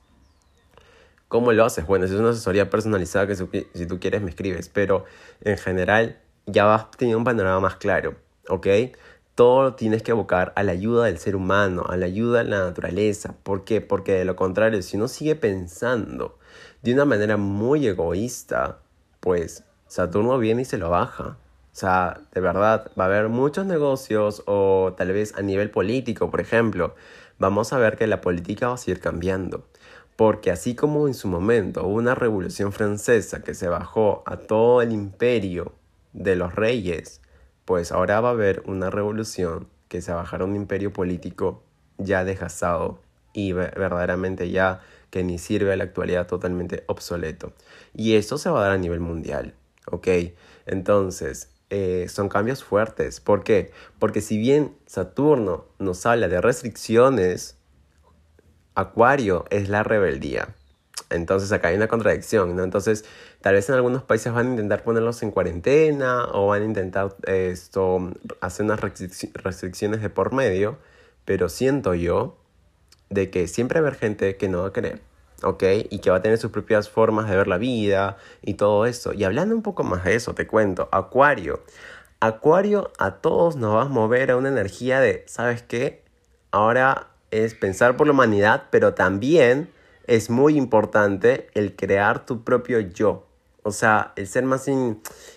¿Cómo 1.28 1.52
lo 1.52 1.66
haces? 1.66 1.86
Bueno, 1.88 2.06
es 2.06 2.12
una 2.12 2.30
asesoría 2.30 2.70
personalizada 2.70 3.28
que 3.28 3.36
si 3.36 3.86
tú 3.88 4.00
quieres 4.00 4.22
me 4.22 4.30
escribes, 4.30 4.70
pero 4.70 5.06
en 5.42 5.58
general 5.58 6.20
ya 6.46 6.66
vas 6.66 6.92
teniendo 6.92 7.18
un 7.18 7.24
panorama 7.24 7.60
más 7.60 7.78
claro, 7.78 8.16
¿ok? 8.50 8.68
Todo 9.34 9.74
tienes 9.74 10.04
que 10.04 10.12
evocar 10.12 10.54
a 10.56 10.64
la 10.64 10.72
ayuda 10.72 11.06
del 11.06 11.18
ser 11.18 11.36
humano, 11.36 11.86
a 11.90 11.98
la 11.98 12.06
ayuda 12.06 12.44
de 12.44 12.50
la 12.50 12.60
naturaleza. 12.60 13.36
¿Por 13.44 13.66
qué? 13.66 13.82
Porque 13.82 14.14
de 14.14 14.26
lo 14.26 14.36
contrario, 14.36 14.82
si 14.82 14.98
uno 14.98 15.08
sigue 15.08 15.36
pensando 15.36 16.38
de 16.84 16.94
una 16.94 17.06
manera 17.06 17.36
muy 17.36 17.88
egoísta, 17.88 18.80
pues 19.20 19.64
Saturno 19.88 20.38
viene 20.38 20.64
y 20.64 20.66
se 20.66 20.78
lo 20.78 20.90
baja. 20.90 21.38
O 21.76 21.78
sea, 21.78 22.22
de 22.34 22.42
verdad, 22.42 22.92
va 22.98 23.04
a 23.04 23.08
haber 23.08 23.30
muchos 23.30 23.66
negocios 23.66 24.44
o 24.46 24.94
tal 24.98 25.12
vez 25.12 25.36
a 25.36 25.42
nivel 25.42 25.70
político, 25.70 26.32
por 26.32 26.42
ejemplo, 26.42 26.96
vamos 27.38 27.74
a 27.74 27.78
ver 27.78 27.98
que 27.98 28.08
la 28.08 28.22
política 28.22 28.70
va 28.70 28.76
a 28.76 28.78
seguir 28.78 29.02
cambiando. 29.02 29.66
Porque 30.16 30.52
así 30.52 30.76
como 30.76 31.08
en 31.08 31.14
su 31.14 31.28
momento 31.28 31.86
hubo 31.86 31.96
una 31.96 32.16
revolución 32.16 32.72
francesa 32.72 33.44
que 33.44 33.54
se 33.54 33.68
bajó 33.68 34.24
a 34.26 34.38
todo 34.38 34.82
el 34.82 34.94
imperio 34.94 35.74
de 36.14 36.38
los 36.38 36.56
reyes, 36.56 37.22
pues 37.66 37.92
ahora 37.92 38.22
va 38.22 38.30
a 38.30 38.32
haber 38.32 38.64
una 38.66 38.90
revolución 38.90 39.68
que 39.90 40.02
se 40.02 40.14
bajará 40.14 40.46
un 40.46 40.56
imperio 40.56 40.94
político 40.94 41.64
ya 41.98 42.24
desgastado 42.24 43.00
y 43.34 43.52
verdaderamente 43.52 44.50
ya 44.50 44.82
que 45.10 45.24
ni 45.24 45.38
sirve 45.38 45.74
a 45.74 45.76
la 45.76 45.84
actualidad 45.84 46.28
totalmente 46.28 46.84
obsoleto. 46.88 47.54
Y 47.94 48.16
eso 48.16 48.38
se 48.38 48.50
va 48.50 48.60
a 48.60 48.64
dar 48.64 48.72
a 48.72 48.78
nivel 48.78 49.02
mundial, 49.02 49.54
¿ok? 49.92 50.08
Entonces, 50.66 51.50
eh, 51.70 52.08
son 52.10 52.30
cambios 52.30 52.64
fuertes. 52.64 53.20
¿Por 53.20 53.44
qué? 53.44 53.72
Porque 54.00 54.22
si 54.22 54.38
bien 54.38 54.76
Saturno 54.86 55.66
nos 55.80 56.06
habla 56.06 56.28
de 56.28 56.42
restricciones, 56.42 57.58
Acuario 58.76 59.46
es 59.50 59.70
la 59.70 59.84
rebeldía. 59.84 60.50
Entonces 61.10 61.52
acá 61.52 61.70
hay 61.70 61.76
una 61.76 61.88
contradicción, 61.88 62.56
¿no? 62.56 62.64
Entonces, 62.64 63.06
tal 63.42 63.56
vez 63.56 63.70
en 63.70 63.76
algunos 63.76 64.04
países 64.04 64.34
van 64.34 64.48
a 64.48 64.50
intentar 64.52 64.84
ponerlos 64.84 65.22
en 65.24 65.32
cuarentena 65.32 66.26
o 66.32 66.48
van 66.48 66.64
a 66.64 66.66
intentar 66.66 67.16
esto, 67.28 68.12
hacer 68.42 68.66
unas 68.66 68.82
restricciones 68.82 70.02
de 70.02 70.10
por 70.10 70.34
medio, 70.34 70.78
pero 71.26 71.50
siento 71.50 71.94
yo 71.94 72.38
de 73.10 73.30
que 73.30 73.48
siempre 73.48 73.80
va 73.82 73.88
a 73.88 73.90
haber 73.90 74.00
gente 74.00 74.36
que 74.38 74.50
no 74.50 74.62
va 74.62 74.70
a 74.70 74.74
querer, 74.74 75.02
¿ok? 75.46 75.64
Y 75.90 76.00
que 76.00 76.10
va 76.10 76.18
a 76.18 76.22
tener 76.22 76.38
sus 76.38 76.52
propias 76.52 76.90
formas 76.90 77.30
de 77.30 77.38
ver 77.38 77.48
la 77.48 77.58
vida 77.58 78.18
y 78.42 78.56
todo 78.56 78.86
eso. 78.86 79.14
Y 79.14 79.24
hablando 79.24 79.56
un 79.56 79.62
poco 79.62 79.84
más 79.84 80.04
de 80.04 80.16
eso, 80.16 80.34
te 80.34 80.48
cuento, 80.48 80.90
Acuario. 80.92 81.64
Acuario 82.20 82.92
a 82.98 83.16
todos 83.16 83.56
nos 83.56 83.76
va 83.76 83.84
a 83.84 83.86
mover 83.86 84.32
a 84.32 84.38
una 84.38 84.50
energía 84.50 85.00
de, 85.00 85.24
¿sabes 85.28 85.62
qué? 85.62 86.04
Ahora 86.52 87.10
es 87.32 87.54
pensar 87.54 87.98
por 87.98 88.08
la 88.08 88.14
humanidad, 88.14 88.64
pero 88.72 88.94
también 88.94 89.70
es 90.08 90.30
muy 90.30 90.58
importante 90.58 91.50
el 91.54 91.76
crear 91.76 92.26
tu 92.26 92.44
propio 92.44 92.80
yo. 92.80 93.28
O 93.64 93.72
sea, 93.72 94.14
el 94.16 94.28
ser 94.28 94.44
más 94.44 94.70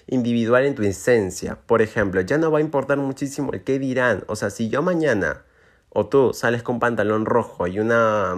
individual 0.06 0.66
en 0.66 0.74
tu 0.74 0.82
esencia. 0.82 1.58
Por 1.66 1.80
ejemplo, 1.80 2.20
ya 2.20 2.36
no 2.36 2.50
va 2.50 2.58
a 2.58 2.60
importar 2.60 2.98
muchísimo 2.98 3.52
el 3.52 3.64
qué 3.64 3.78
dirán. 3.78 4.24
O 4.26 4.36
sea, 4.36 4.50
si 4.50 4.68
yo 4.68 4.82
mañana 4.82 5.44
o 5.88 6.06
tú 6.06 6.32
sales 6.34 6.62
con 6.62 6.78
pantalón 6.78 7.24
rojo 7.24 7.66
y 7.66 7.80
una 7.80 8.36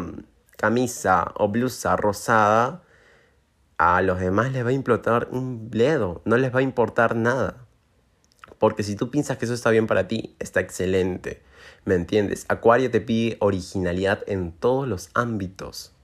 camisa 0.60 1.32
o 1.36 1.48
blusa 1.48 1.96
rosada, 1.96 2.82
a 3.78 4.02
los 4.02 4.20
demás 4.20 4.52
les 4.52 4.62
va 4.62 4.68
a 4.68 4.72
implotar 4.72 5.28
un 5.32 5.70
bledo, 5.70 6.20
no 6.26 6.36
les 6.36 6.54
va 6.54 6.58
a 6.58 6.62
importar 6.62 7.16
nada. 7.16 7.66
Porque 8.58 8.82
si 8.82 8.94
tú 8.94 9.10
piensas 9.10 9.38
que 9.38 9.46
eso 9.46 9.54
está 9.54 9.70
bien 9.70 9.86
para 9.86 10.06
ti, 10.06 10.36
está 10.38 10.60
excelente. 10.60 11.42
¿Me 11.86 11.94
entiendes? 11.94 12.44
Acuario 12.48 12.90
te 12.90 13.00
pide 13.00 13.38
originalidad 13.40 14.22
en 14.26 14.52
todos 14.52 14.86
los 14.86 15.08
ámbitos. 15.14 15.94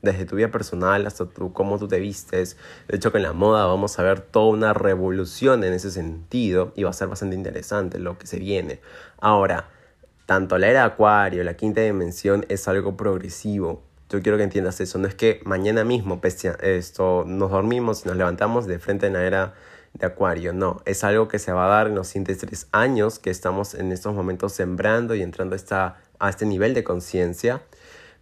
Desde 0.00 0.26
tu 0.26 0.36
vida 0.36 0.52
personal 0.52 1.08
hasta 1.08 1.26
tu, 1.28 1.52
cómo 1.52 1.80
tú 1.80 1.88
te 1.88 1.98
vistes. 1.98 2.56
De 2.86 2.98
hecho, 2.98 3.10
en 3.16 3.22
la 3.24 3.32
moda 3.32 3.66
vamos 3.66 3.98
a 3.98 4.04
ver 4.04 4.20
toda 4.20 4.46
una 4.52 4.74
revolución 4.74 5.64
en 5.64 5.72
ese 5.72 5.90
sentido 5.90 6.72
y 6.76 6.84
va 6.84 6.90
a 6.90 6.92
ser 6.92 7.08
bastante 7.08 7.34
interesante 7.34 7.98
lo 7.98 8.16
que 8.16 8.28
se 8.28 8.38
viene. 8.38 8.80
Ahora, 9.18 9.70
tanto 10.26 10.56
la 10.56 10.68
era 10.68 10.80
de 10.80 10.86
Acuario, 10.86 11.42
la 11.42 11.54
quinta 11.54 11.80
dimensión 11.80 12.46
es 12.48 12.68
algo 12.68 12.96
progresivo. 12.96 13.82
Yo 14.10 14.22
quiero 14.22 14.36
que 14.36 14.44
entiendas 14.44 14.80
eso. 14.80 14.98
No 14.98 15.08
es 15.08 15.14
que 15.14 15.40
mañana 15.44 15.84
mismo 15.84 16.20
esto, 16.22 17.24
nos 17.26 17.50
dormimos 17.50 18.04
y 18.04 18.08
nos 18.08 18.16
levantamos 18.16 18.66
de 18.66 18.78
frente 18.78 19.06
en 19.06 19.14
la 19.14 19.24
era 19.24 19.54
de 19.94 20.06
Acuario. 20.06 20.52
No, 20.52 20.82
es 20.84 21.04
algo 21.04 21.28
que 21.28 21.38
se 21.38 21.52
va 21.52 21.66
a 21.66 21.68
dar 21.68 21.86
en 21.86 21.94
los 21.94 22.08
siguientes 22.08 22.38
tres 22.38 22.66
años 22.72 23.18
que 23.18 23.30
estamos 23.30 23.74
en 23.74 23.92
estos 23.92 24.14
momentos 24.14 24.52
sembrando 24.52 25.14
y 25.14 25.22
entrando 25.22 25.56
a, 25.70 25.96
a 26.18 26.28
este 26.28 26.46
nivel 26.46 26.74
de 26.74 26.84
conciencia 26.84 27.62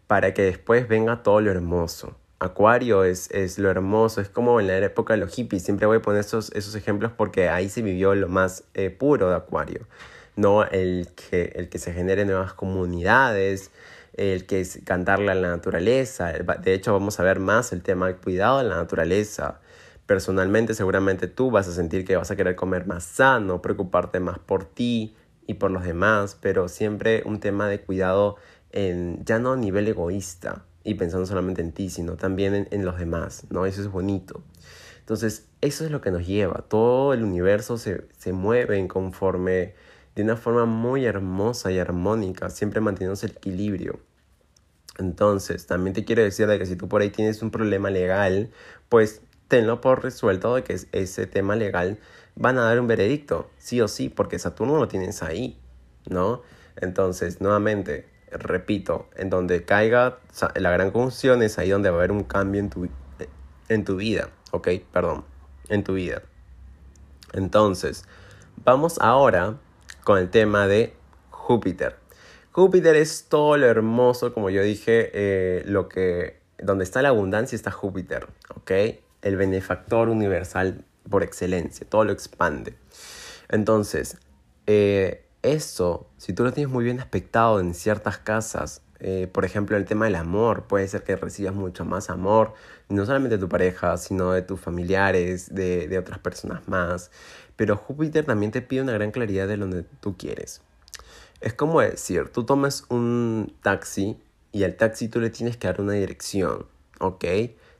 para 0.07 0.35
que 0.35 0.43
después 0.43 0.89
venga 0.89 1.23
todo 1.23 1.41
lo 1.41 1.51
hermoso. 1.51 2.17
Acuario 2.39 3.05
es, 3.05 3.31
es, 3.31 3.59
lo 3.59 3.71
hermoso, 3.71 4.21
es 4.21 4.29
como 4.29 4.59
en 4.61 4.67
la 4.67 4.77
época 4.79 5.15
de 5.15 5.21
los 5.21 5.33
hippies. 5.33 5.63
Siempre 5.63 5.87
voy 5.87 5.99
a 5.99 6.03
poner 6.03 6.21
esos, 6.21 6.51
esos 6.53 6.75
ejemplos 6.75 7.13
porque 7.17 7.49
ahí 7.49 7.69
se 7.69 7.83
vivió 7.83 8.15
lo 8.15 8.29
más 8.29 8.65
eh, 8.75 8.91
puro 8.91 9.31
de 9.31 9.37
Acuario. 9.37 9.87
No 10.35 10.65
el 10.65 11.09
que, 11.15 11.53
el 11.55 11.69
que 11.69 11.79
se 11.79 11.93
genere 11.93 12.25
nuevas 12.25 12.53
comunidades, 12.53 13.71
el 14.15 14.47
que 14.47 14.61
es 14.61 14.81
cantarle 14.85 15.33
a 15.33 15.35
la 15.35 15.49
naturaleza. 15.49 16.33
De 16.33 16.75
hecho, 16.75 16.93
vamos 16.93 17.19
a 17.21 17.23
ver 17.23 17.41
más 17.41 17.73
el 17.73 17.83
tema 17.83 18.07
del 18.07 18.17
cuidado 18.17 18.59
de 18.59 18.65
la 18.65 18.77
naturaleza, 18.77 19.61
personalmente 20.07 20.75
seguramente 20.75 21.27
tú 21.27 21.51
vas 21.51 21.69
a 21.69 21.73
sentir 21.73 22.05
que 22.05 22.17
vas 22.17 22.31
a 22.31 22.37
querer 22.37 22.57
comer 22.57 22.87
más 22.87 23.05
sano, 23.05 23.63
preocuparte 23.63 24.21
más 24.21 24.39
por 24.39 24.65
ti 24.65 25.17
y 25.47 25.55
por 25.55 25.71
los 25.71 25.85
demás, 25.85 26.37
pero 26.41 26.69
siempre 26.69 27.23
un 27.25 27.41
tema 27.41 27.69
de 27.69 27.81
cuidado 27.81 28.37
en, 28.73 29.25
ya 29.25 29.39
no 29.39 29.53
a 29.53 29.57
nivel 29.57 29.89
egoísta 29.89 30.65
y 30.85 30.95
pensando 30.95 31.27
solamente 31.27 31.63
en 31.63 31.73
ti, 31.73 31.89
sino 31.89 32.17
también 32.17 32.69
en, 32.71 32.85
los 32.85 32.99
demás, 32.99 33.45
¿no? 33.51 33.67
Eso 33.67 33.81
es 33.81 33.89
bonito. 33.89 34.43
Entonces, 35.01 35.49
eso 35.61 35.85
es 35.85 35.91
lo 35.91 36.01
que 36.01 36.11
nos 36.11 36.27
lleva. 36.27 36.65
Todo 36.69 37.13
el 37.13 37.23
universo 37.23 37.79
se, 37.79 38.07
se 38.19 38.33
mueve 38.33 38.87
conforme 38.89 39.75
de 40.15 40.23
una 40.23 40.37
forma 40.37 40.67
muy 40.67 41.05
hermosa 41.05 41.73
y 41.73 41.79
armónica, 41.79 42.51
siempre 42.51 42.81
manteniendo 42.81 43.19
el 43.23 43.31
equilibrio. 43.31 44.01
Entonces, 44.99 45.67
también 45.67 45.95
te 45.95 46.05
quiero 46.05 46.23
decir 46.23 46.47
de 46.47 46.59
que 46.59 46.67
si 46.67 46.77
tú 46.77 46.89
por 46.89 47.01
ahí 47.01 47.11
tienes 47.11 47.43
un 47.43 47.51
problema 47.51 47.91
legal, 47.91 48.51
pues 48.89 49.23
tenlo 49.49 49.81
por 49.81 50.03
resuelto 50.03 50.55
de 50.55 50.65
que 50.65 50.79
ese 50.93 51.27
tema 51.27 51.57
legal 51.57 51.99
van 52.35 52.59
a 52.59 52.63
dar 52.63 52.81
un 52.81 52.87
veredicto, 52.87 53.51
sí 53.59 53.81
o 53.81 53.89
sí, 53.89 54.09
porque 54.09 54.39
Saturno 54.39 54.79
lo 54.79 54.89
tienes 54.89 55.23
ahí, 55.23 55.59
¿no? 56.09 56.43
Entonces, 56.77 57.41
nuevamente, 57.41 58.09
repito, 58.31 59.09
en 59.17 59.31
donde 59.31 59.65
caiga 59.65 60.19
la 60.55 60.71
gran 60.71 60.91
conjunción 60.91 61.43
es 61.43 61.59
ahí 61.59 61.71
donde 61.71 61.91
va 61.91 61.97
a 61.97 61.99
haber 62.01 62.13
un 62.13 62.25
cambio 62.25 62.61
en 62.61 62.71
tu, 62.71 62.89
en 63.69 63.85
tu 63.85 63.97
vida, 63.97 64.31
¿ok? 64.51 64.69
Perdón, 64.93 65.25
en 65.69 65.85
tu 65.85 65.95
vida. 65.95 66.23
Entonces, 67.33 68.05
vamos 68.65 68.99
ahora 69.01 69.59
con 70.05 70.19
el 70.19 70.31
tema 70.31 70.67
de 70.67 70.95
Júpiter. 71.31 71.97
Júpiter 72.53 72.97
es 72.97 73.27
todo 73.29 73.57
lo 73.57 73.67
hermoso, 73.67 74.35
como 74.35 74.51
yo 74.51 74.63
dije, 74.63 75.11
eh, 75.15 75.63
lo 75.67 75.89
que, 75.89 76.41
donde 76.59 76.85
está 76.85 77.01
la 77.03 77.09
abundancia 77.09 77.57
está 77.57 77.71
Júpiter, 77.71 78.29
¿ok? 78.55 78.71
el 79.23 79.37
benefactor 79.37 80.09
universal 80.09 80.85
por 81.09 81.23
excelencia, 81.23 81.87
todo 81.89 82.05
lo 82.05 82.13
expande. 82.13 82.75
Entonces, 83.49 84.19
eh, 84.67 85.25
eso, 85.43 86.09
si 86.19 86.33
tú 86.33 86.45
lo 86.45 86.53
tienes 86.53 86.73
muy 86.73 86.85
bien 86.85 87.01
aspectado 87.01 87.61
en 87.61 87.75
ciertas 87.75 88.19
casas, 88.19 88.83
eh, 89.01 89.29
por 89.33 89.45
ejemplo, 89.45 89.77
el 89.77 89.85
tema 89.85 90.05
del 90.05 90.15
amor, 90.15 90.65
puede 90.69 90.87
ser 90.87 91.03
que 91.03 91.17
recibas 91.17 91.55
mucho 91.55 91.85
más 91.85 92.11
amor, 92.11 92.55
no 92.89 93.05
solamente 93.05 93.37
de 93.37 93.41
tu 93.41 93.49
pareja, 93.49 93.97
sino 93.97 94.33
de 94.33 94.43
tus 94.43 94.61
familiares, 94.61 95.53
de, 95.53 95.89
de 95.89 95.99
otras 95.99 96.19
personas 96.19 96.69
más. 96.69 97.11
Pero 97.63 97.77
Júpiter 97.77 98.25
también 98.25 98.51
te 98.51 98.61
pide 98.61 98.83
una 98.83 98.91
gran 98.91 99.13
claridad 99.13 99.47
de 99.47 99.57
donde 99.57 99.85
tú 100.01 100.17
quieres. 100.17 100.63
Es 101.41 101.55
como 101.55 101.81
decir, 101.81 102.31
tú 102.31 102.43
tomas 102.43 102.87
un 102.89 103.55
taxi 103.63 104.17
y 104.51 104.65
al 104.65 104.75
taxi 104.75 105.07
tú 105.07 105.21
le 105.21 105.31
tienes 105.31 105.57
que 105.57 105.69
dar 105.69 105.81
una 105.81 105.93
dirección, 105.93 106.67
¿ok? 106.99 107.25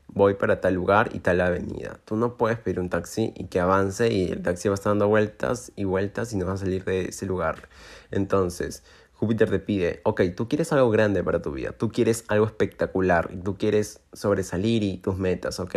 voy 0.07 0.35
para 0.35 0.61
tal 0.61 0.75
lugar 0.75 1.09
y 1.13 1.19
tal 1.19 1.41
avenida. 1.41 1.99
Tú 2.05 2.15
no 2.15 2.37
puedes 2.37 2.57
pedir 2.59 2.79
un 2.79 2.87
taxi 2.87 3.33
y 3.35 3.47
que 3.47 3.59
avance 3.59 4.09
y 4.09 4.31
el 4.31 4.41
taxi 4.41 4.69
va 4.69 4.75
a 4.75 4.75
estar 4.75 4.91
dando 4.91 5.09
vueltas 5.09 5.73
y 5.75 5.83
vueltas 5.83 6.31
y 6.31 6.37
no 6.37 6.45
va 6.45 6.53
a 6.53 6.57
salir 6.57 6.85
de 6.85 7.09
ese 7.09 7.25
lugar. 7.25 7.67
Entonces, 8.09 8.83
Júpiter 9.11 9.49
te 9.49 9.59
pide, 9.59 9.99
ok, 10.05 10.21
tú 10.33 10.47
quieres 10.47 10.71
algo 10.71 10.91
grande 10.91 11.25
para 11.25 11.41
tu 11.41 11.51
vida, 11.51 11.73
tú 11.73 11.89
quieres 11.89 12.23
algo 12.29 12.45
espectacular, 12.45 13.31
tú 13.43 13.57
quieres 13.57 13.99
sobresalir 14.13 14.81
y 14.81 14.95
tus 14.99 15.17
metas, 15.17 15.59
ok, 15.59 15.75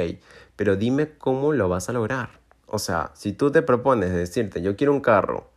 pero 0.54 0.76
dime 0.76 1.10
cómo 1.18 1.52
lo 1.52 1.68
vas 1.68 1.88
a 1.88 1.92
lograr. 1.92 2.45
O 2.66 2.78
sea, 2.78 3.12
si 3.14 3.32
tú 3.32 3.50
te 3.50 3.62
propones 3.62 4.12
decirte, 4.12 4.60
yo 4.62 4.76
quiero 4.76 4.92
un 4.92 5.00
carro, 5.00 5.50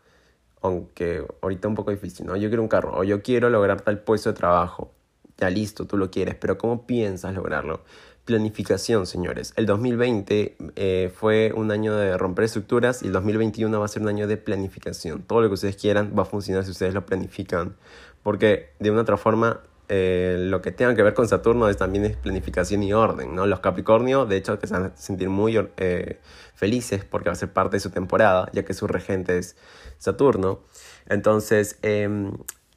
aunque 0.61 1.25
ahorita 1.41 1.67
un 1.67 1.75
poco 1.75 1.91
difícil, 1.91 2.25
¿no? 2.25 2.35
Yo 2.35 2.49
quiero 2.49 2.61
un 2.61 2.69
carro, 2.69 2.97
o 2.97 3.03
yo 3.03 3.21
quiero 3.23 3.49
lograr 3.49 3.81
tal 3.81 3.99
puesto 3.99 4.31
de 4.31 4.37
trabajo, 4.37 4.91
ya 5.37 5.49
listo, 5.49 5.85
tú 5.85 5.97
lo 5.97 6.11
quieres, 6.11 6.35
pero 6.35 6.57
¿cómo 6.57 6.85
piensas 6.85 7.33
lograrlo? 7.33 7.81
planificación, 8.29 9.07
señores. 9.07 9.53
El 9.55 9.65
2020 9.65 10.55
eh, 10.75 11.11
fue 11.15 11.51
un 11.55 11.71
año 11.71 11.95
de 11.95 12.15
romper 12.15 12.45
estructuras 12.45 13.01
y 13.01 13.07
el 13.07 13.13
2021 13.13 13.79
va 13.79 13.85
a 13.85 13.87
ser 13.87 14.03
un 14.03 14.07
año 14.07 14.27
de 14.27 14.37
planificación. 14.37 15.23
Todo 15.23 15.41
lo 15.41 15.47
que 15.47 15.55
ustedes 15.55 15.77
quieran 15.77 16.13
va 16.15 16.21
a 16.21 16.25
funcionar 16.25 16.63
si 16.63 16.69
ustedes 16.69 16.93
lo 16.93 17.07
planifican. 17.07 17.75
Porque 18.21 18.69
de 18.77 18.91
una 18.91 19.01
otra 19.01 19.17
forma, 19.17 19.61
eh, 19.89 20.37
lo 20.39 20.61
que 20.61 20.71
tenga 20.71 20.95
que 20.95 21.03
ver 21.03 21.13
con 21.13 21.27
Saturno 21.27 21.67
es 21.67 21.77
también 21.77 22.05
es 22.05 22.15
planificación 22.15 22.83
y 22.83 22.93
orden. 22.93 23.35
¿no? 23.35 23.45
Los 23.45 23.59
Capricornio, 23.59 24.25
de 24.25 24.37
hecho, 24.37 24.57
que 24.59 24.67
se 24.67 24.73
van 24.73 24.85
a 24.85 24.95
sentir 24.95 25.29
muy 25.29 25.59
eh, 25.77 26.19
felices 26.55 27.03
porque 27.03 27.29
va 27.29 27.33
a 27.33 27.35
ser 27.35 27.51
parte 27.51 27.77
de 27.77 27.81
su 27.81 27.89
temporada, 27.89 28.49
ya 28.53 28.63
que 28.63 28.73
su 28.73 28.87
regente 28.87 29.37
es 29.37 29.57
Saturno. 29.97 30.61
Entonces, 31.07 31.77
em, 31.81 32.31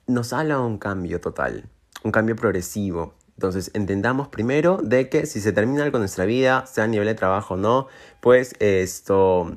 nos 0.06 0.32
habla 0.32 0.58
un 0.60 0.78
cambio 0.78 1.20
total, 1.20 1.68
un 2.02 2.10
cambio 2.10 2.34
progresivo 2.34 3.14
entonces, 3.42 3.70
entendamos 3.74 4.28
primero 4.28 4.78
de 4.82 5.08
que 5.08 5.26
si 5.26 5.40
se 5.40 5.52
termina 5.52 5.82
algo 5.82 5.96
en 5.96 6.02
nuestra 6.02 6.24
vida, 6.26 6.64
sea 6.66 6.84
a 6.84 6.86
nivel 6.86 7.08
de 7.08 7.14
trabajo 7.14 7.54
o 7.54 7.56
no, 7.56 7.88
pues 8.20 8.54
esto, 8.60 9.56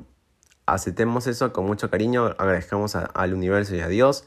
aceptemos 0.66 1.26
eso 1.26 1.52
con 1.52 1.66
mucho 1.66 1.90
cariño, 1.90 2.24
agradezcamos 2.38 2.96
al 2.96 3.34
universo 3.34 3.76
y 3.76 3.80
a 3.80 3.88
Dios 3.88 4.24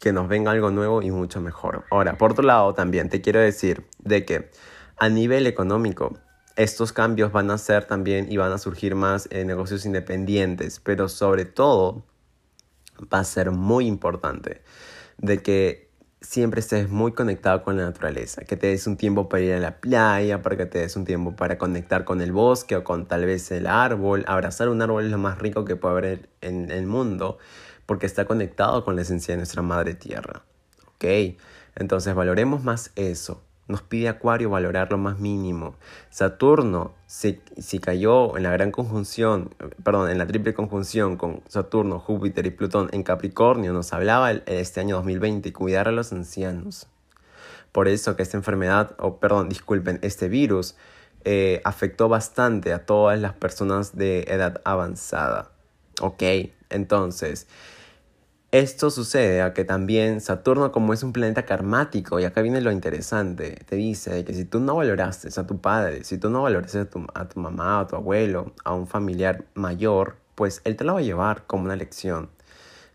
que 0.00 0.12
nos 0.12 0.28
venga 0.28 0.50
algo 0.50 0.70
nuevo 0.70 1.02
y 1.02 1.10
mucho 1.10 1.40
mejor. 1.40 1.84
Ahora, 1.90 2.18
por 2.18 2.32
otro 2.32 2.44
lado, 2.44 2.74
también 2.74 3.08
te 3.08 3.20
quiero 3.20 3.40
decir 3.40 3.86
de 3.98 4.24
que 4.24 4.50
a 4.96 5.08
nivel 5.08 5.46
económico, 5.46 6.18
estos 6.56 6.92
cambios 6.92 7.32
van 7.32 7.50
a 7.50 7.58
ser 7.58 7.86
también 7.86 8.30
y 8.30 8.36
van 8.36 8.52
a 8.52 8.58
surgir 8.58 8.94
más 8.94 9.28
en 9.30 9.46
negocios 9.46 9.86
independientes, 9.86 10.80
pero 10.80 11.08
sobre 11.08 11.44
todo 11.44 12.04
va 13.12 13.20
a 13.20 13.24
ser 13.24 13.50
muy 13.50 13.86
importante 13.86 14.62
de 15.18 15.42
que 15.42 15.90
siempre 16.20 16.60
estés 16.60 16.88
muy 16.88 17.12
conectado 17.12 17.62
con 17.62 17.76
la 17.76 17.84
naturaleza, 17.84 18.44
que 18.44 18.56
te 18.56 18.68
des 18.68 18.86
un 18.86 18.96
tiempo 18.96 19.28
para 19.28 19.42
ir 19.42 19.54
a 19.54 19.58
la 19.58 19.80
playa, 19.80 20.40
para 20.40 20.56
que 20.56 20.66
te 20.66 20.78
des 20.78 20.94
un 20.96 21.04
tiempo 21.04 21.34
para 21.34 21.58
conectar 21.58 22.04
con 22.04 22.20
el 22.20 22.32
bosque 22.32 22.76
o 22.76 22.84
con 22.84 23.06
tal 23.06 23.26
vez 23.26 23.50
el 23.50 23.66
árbol. 23.66 24.24
Abrazar 24.28 24.68
un 24.68 24.80
árbol 24.82 25.04
es 25.04 25.10
lo 25.10 25.18
más 25.18 25.38
rico 25.38 25.64
que 25.64 25.76
puede 25.76 25.92
haber 25.96 26.28
en 26.40 26.70
el 26.70 26.86
mundo 26.86 27.38
porque 27.86 28.06
está 28.06 28.24
conectado 28.24 28.84
con 28.84 28.96
la 28.96 29.02
esencia 29.02 29.34
de 29.34 29.38
nuestra 29.38 29.62
madre 29.62 29.94
tierra. 29.94 30.42
¿Ok? 30.94 31.04
Entonces 31.74 32.14
valoremos 32.14 32.62
más 32.62 32.92
eso 32.96 33.42
nos 33.68 33.82
pide 33.82 34.08
Acuario 34.08 34.50
valorar 34.50 34.90
lo 34.90 34.98
más 34.98 35.18
mínimo. 35.18 35.74
Saturno, 36.10 36.92
si, 37.06 37.40
cayó 37.80 38.36
en 38.36 38.42
la 38.44 38.50
gran 38.50 38.70
conjunción, 38.70 39.54
perdón, 39.82 40.10
en 40.10 40.18
la 40.18 40.26
triple 40.26 40.54
conjunción 40.54 41.16
con 41.16 41.42
Saturno, 41.48 41.98
Júpiter 41.98 42.46
y 42.46 42.50
Plutón 42.50 42.88
en 42.92 43.02
Capricornio, 43.02 43.72
nos 43.72 43.92
hablaba 43.92 44.30
este 44.32 44.80
año 44.80 44.96
2020 44.96 45.52
cuidar 45.52 45.88
a 45.88 45.92
los 45.92 46.12
ancianos. 46.12 46.86
Por 47.72 47.88
eso 47.88 48.16
que 48.16 48.22
esta 48.22 48.36
enfermedad, 48.36 48.94
o 48.98 49.18
perdón, 49.18 49.48
disculpen, 49.48 49.98
este 50.02 50.28
virus 50.28 50.76
eh, 51.24 51.62
afectó 51.64 52.08
bastante 52.08 52.72
a 52.72 52.84
todas 52.84 53.18
las 53.18 53.32
personas 53.32 53.96
de 53.96 54.24
edad 54.28 54.60
avanzada. 54.64 55.50
¿Ok? 56.00 56.22
Entonces, 56.72 57.46
esto 58.52 58.90
sucede 58.90 59.40
a 59.40 59.54
que 59.54 59.64
también 59.64 60.20
Saturno, 60.20 60.72
como 60.72 60.92
es 60.92 61.02
un 61.02 61.14
planeta 61.14 61.46
karmático, 61.46 62.20
y 62.20 62.24
acá 62.24 62.42
viene 62.42 62.60
lo 62.60 62.70
interesante, 62.70 63.64
te 63.66 63.76
dice 63.76 64.26
que 64.26 64.34
si 64.34 64.44
tú 64.44 64.60
no 64.60 64.76
valoraste 64.76 65.28
a 65.40 65.46
tu 65.46 65.58
padre, 65.58 66.04
si 66.04 66.18
tú 66.18 66.28
no 66.28 66.42
valoraste 66.42 66.80
a 66.80 67.28
tu, 67.28 67.40
mamá, 67.40 67.80
a 67.80 67.86
tu 67.86 67.96
abuelo, 67.96 68.52
a 68.62 68.74
un 68.74 68.86
familiar 68.86 69.46
mayor, 69.54 70.16
pues 70.34 70.60
él 70.64 70.76
te 70.76 70.84
lo 70.84 70.92
va 70.92 71.00
a 71.00 71.02
llevar 71.02 71.46
como 71.46 71.64
una 71.64 71.76
lección. 71.76 72.28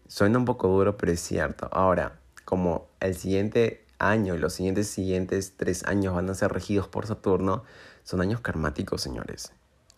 Suena 0.08 0.38
un 0.38 0.46
poco 0.46 0.68
duro, 0.68 0.96
pero 0.96 1.12
es 1.12 1.22
cierto. 1.22 1.68
Ahora, 1.72 2.20
como 2.46 2.88
el 3.00 3.16
siguiente 3.16 3.84
año 3.98 4.36
y 4.36 4.38
los 4.38 4.54
siguientes 4.54 4.88
siguientes 4.90 5.56
tres 5.58 5.86
años 5.86 6.14
van 6.14 6.30
a 6.30 6.36
ser 6.36 6.52
regidos 6.54 6.88
por 6.88 7.08
Saturno, 7.08 7.64
son 8.04 8.22
años 8.22 8.42
karmáticos, 8.42 9.02
señores. 9.02 9.54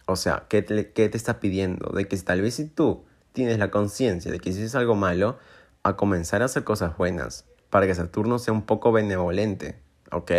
O 0.05 0.15
sea, 0.15 0.45
¿qué 0.47 0.61
te, 0.61 0.93
qué 0.93 1.09
te 1.09 1.17
está 1.17 1.41
pidiendo? 1.41 1.91
De 1.93 2.07
que 2.07 2.15
tal 2.19 2.41
vez 2.41 2.55
si 2.55 2.65
tú 2.65 3.03
tienes 3.33 3.59
la 3.59 3.71
conciencia 3.71 4.31
de 4.31 4.39
que 4.39 4.49
hiciste 4.49 4.77
algo 4.77 4.95
malo, 4.95 5.37
a 5.83 5.95
comenzar 5.95 6.41
a 6.41 6.45
hacer 6.45 6.63
cosas 6.63 6.97
buenas, 6.97 7.45
para 7.69 7.87
que 7.87 7.95
Saturno 7.95 8.39
sea 8.39 8.53
un 8.53 8.63
poco 8.63 8.91
benevolente, 8.91 9.79
¿ok? 10.11 10.31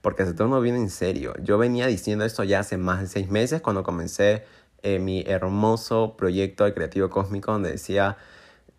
Porque 0.00 0.24
Saturno 0.24 0.60
viene 0.60 0.78
en 0.78 0.90
serio. 0.90 1.34
Yo 1.42 1.58
venía 1.58 1.86
diciendo 1.86 2.24
esto 2.24 2.44
ya 2.44 2.60
hace 2.60 2.76
más 2.76 3.00
de 3.00 3.06
seis 3.06 3.30
meses 3.30 3.60
cuando 3.60 3.82
comencé 3.82 4.44
eh, 4.82 4.98
mi 4.98 5.24
hermoso 5.26 6.16
proyecto 6.16 6.64
de 6.64 6.72
Creativo 6.72 7.10
Cósmico 7.10 7.52
donde 7.52 7.72
decía, 7.72 8.16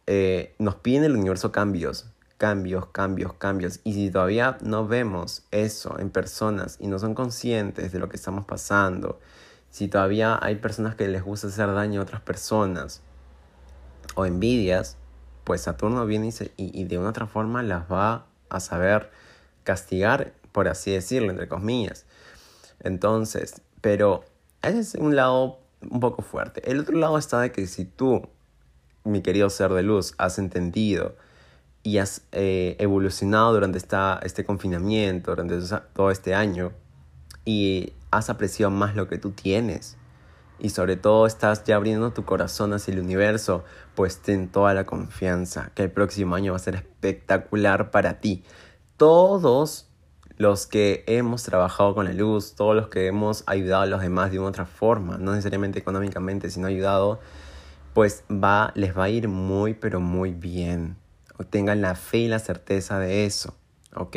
eh, 0.08 0.56
nos 0.58 0.76
piden 0.76 1.04
el 1.04 1.16
universo 1.16 1.52
cambios, 1.52 2.10
cambios, 2.38 2.88
cambios, 2.88 3.34
cambios. 3.34 3.82
Y 3.84 3.94
si 3.94 4.10
todavía 4.10 4.58
no 4.62 4.88
vemos 4.88 5.44
eso 5.52 6.00
en 6.00 6.10
personas 6.10 6.78
y 6.80 6.88
no 6.88 6.98
son 7.00 7.14
conscientes 7.14 7.92
de 7.92 8.00
lo 8.00 8.10
que 8.10 8.16
estamos 8.16 8.46
pasando, 8.46 9.20
si 9.70 9.88
todavía 9.88 10.40
hay 10.42 10.56
personas 10.56 10.96
que 10.96 11.08
les 11.08 11.22
gusta 11.22 11.48
hacer 11.48 11.72
daño 11.74 12.00
a 12.00 12.04
otras 12.04 12.22
personas, 12.22 13.04
o 14.16 14.26
envidias, 14.26 14.98
pues 15.44 15.62
Saturno 15.62 16.06
viene 16.06 16.34
y, 16.58 16.84
de 16.84 16.98
una 16.98 17.10
otra 17.10 17.28
forma 17.28 17.64
las 17.64 17.92
va 17.92 18.28
a 18.50 18.60
saber 18.60 19.10
castigar, 19.64 20.34
por 20.52 20.68
así 20.68 20.92
decirlo, 20.92 21.32
entre 21.32 21.48
comillas. 21.48 22.06
Entonces, 22.82 23.62
pero 23.82 24.24
ese 24.62 24.80
es 24.80 24.96
un 24.96 25.16
lado 25.16 25.60
un 25.82 26.00
poco 26.00 26.22
fuerte. 26.22 26.70
El 26.70 26.80
otro 26.80 26.98
lado 26.98 27.18
está 27.18 27.40
de 27.40 27.52
que 27.52 27.68
si 27.68 27.86
tú, 27.86 28.28
mi 29.04 29.22
querido 29.22 29.50
ser 29.50 29.72
de 29.72 29.84
luz, 29.84 30.14
has 30.18 30.40
entendido 30.40 31.16
y 31.84 31.98
has 31.98 32.22
eh, 32.32 32.76
evolucionado 32.80 33.54
durante 33.54 33.78
esta, 33.78 34.20
este 34.24 34.46
confinamiento, 34.46 35.32
durante 35.32 35.60
todo 35.94 36.12
este 36.12 36.36
año, 36.36 36.72
y 37.46 37.94
has 38.12 38.30
apreciado 38.30 38.72
más 38.72 38.96
lo 38.96 39.08
que 39.08 39.18
tú 39.18 39.32
tienes, 39.32 39.98
y 40.60 40.70
sobre 40.70 40.98
todo 40.98 41.26
estás 41.26 41.64
ya 41.64 41.76
abriendo 41.76 42.12
tu 42.12 42.26
corazón 42.26 42.74
hacia 42.74 42.94
el 42.94 43.00
universo, 43.00 43.64
pues 43.96 44.20
ten 44.20 44.50
toda 44.50 44.74
la 44.74 44.86
confianza 44.86 45.72
que 45.76 45.84
el 45.84 45.92
próximo 45.92 46.36
año 46.36 46.52
va 46.52 46.58
a 46.58 46.60
ser 46.60 46.76
espectacular 46.76 47.92
para 47.92 48.20
ti. 48.20 48.44
Todos 48.98 49.90
los 50.38 50.68
que 50.68 51.04
hemos 51.08 51.44
trabajado 51.44 51.94
con 51.96 52.06
la 52.06 52.14
luz, 52.14 52.56
todos 52.56 52.76
los 52.76 52.88
que 52.88 53.08
hemos 53.08 53.44
ayudado 53.46 53.84
a 53.84 53.88
los 53.88 54.02
demás 54.02 54.32
de 54.32 54.40
una 54.40 54.50
otra 54.50 54.66
forma, 54.66 55.18
no 55.18 55.32
necesariamente 55.32 55.80
económicamente, 55.80 56.50
sino 56.50 56.68
ayudado, 56.68 57.20
pues 57.94 58.24
va, 58.32 58.72
les 58.76 58.98
va 58.98 59.06
a 59.06 59.10
ir 59.10 59.28
muy, 59.28 59.74
pero 59.74 60.00
muy 60.00 60.32
bien. 60.32 60.96
O 61.38 61.44
tengan 61.44 61.82
la 61.82 61.96
fe 61.96 62.20
y 62.20 62.28
la 62.28 62.40
certeza 62.40 63.00
de 63.00 63.26
eso, 63.26 63.54
¿ok? 63.96 64.16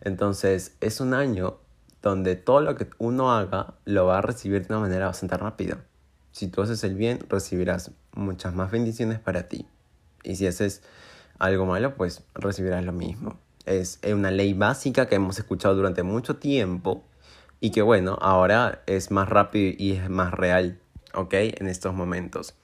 Entonces 0.00 0.76
es 0.80 1.00
un 1.00 1.14
año 1.14 1.58
donde 2.04 2.36
todo 2.36 2.60
lo 2.60 2.76
que 2.76 2.86
uno 2.98 3.32
haga 3.32 3.74
lo 3.86 4.06
va 4.06 4.18
a 4.18 4.20
recibir 4.20 4.66
de 4.66 4.74
una 4.74 4.80
manera 4.80 5.06
bastante 5.06 5.38
rápida. 5.38 5.78
Si 6.32 6.48
tú 6.48 6.60
haces 6.60 6.84
el 6.84 6.94
bien, 6.94 7.20
recibirás 7.30 7.92
muchas 8.12 8.54
más 8.54 8.70
bendiciones 8.70 9.18
para 9.18 9.48
ti. 9.48 9.66
Y 10.22 10.36
si 10.36 10.46
haces 10.46 10.82
algo 11.38 11.64
malo, 11.64 11.94
pues 11.94 12.22
recibirás 12.34 12.84
lo 12.84 12.92
mismo. 12.92 13.38
Es 13.64 14.00
una 14.06 14.30
ley 14.30 14.52
básica 14.52 15.06
que 15.06 15.14
hemos 15.14 15.38
escuchado 15.38 15.74
durante 15.74 16.02
mucho 16.02 16.36
tiempo 16.36 17.04
y 17.60 17.70
que 17.70 17.80
bueno, 17.80 18.18
ahora 18.20 18.82
es 18.86 19.10
más 19.10 19.28
rápido 19.28 19.74
y 19.78 19.92
es 19.92 20.10
más 20.10 20.34
real, 20.34 20.78
¿ok? 21.14 21.32
En 21.32 21.68
estos 21.68 21.94
momentos. 21.94 22.54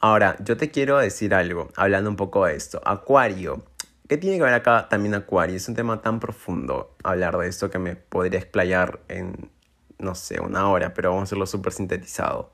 Ahora, 0.00 0.36
yo 0.44 0.58
te 0.58 0.70
quiero 0.70 0.98
decir 0.98 1.34
algo, 1.34 1.70
hablando 1.76 2.10
un 2.10 2.16
poco 2.16 2.44
de 2.44 2.54
esto. 2.54 2.82
Acuario, 2.84 3.64
¿Qué 4.06 4.18
tiene 4.18 4.36
que 4.36 4.42
ver 4.42 4.52
acá 4.52 4.86
también 4.90 5.14
Acuario? 5.14 5.56
Es 5.56 5.66
un 5.66 5.74
tema 5.74 6.02
tan 6.02 6.20
profundo 6.20 6.94
hablar 7.02 7.38
de 7.38 7.48
esto 7.48 7.70
que 7.70 7.78
me 7.78 7.96
podría 7.96 8.38
explayar 8.38 9.00
en, 9.08 9.50
no 9.98 10.14
sé, 10.14 10.40
una 10.42 10.68
hora, 10.68 10.92
pero 10.92 11.08
vamos 11.08 11.22
a 11.22 11.24
hacerlo 11.24 11.46
súper 11.46 11.72
sintetizado. 11.72 12.52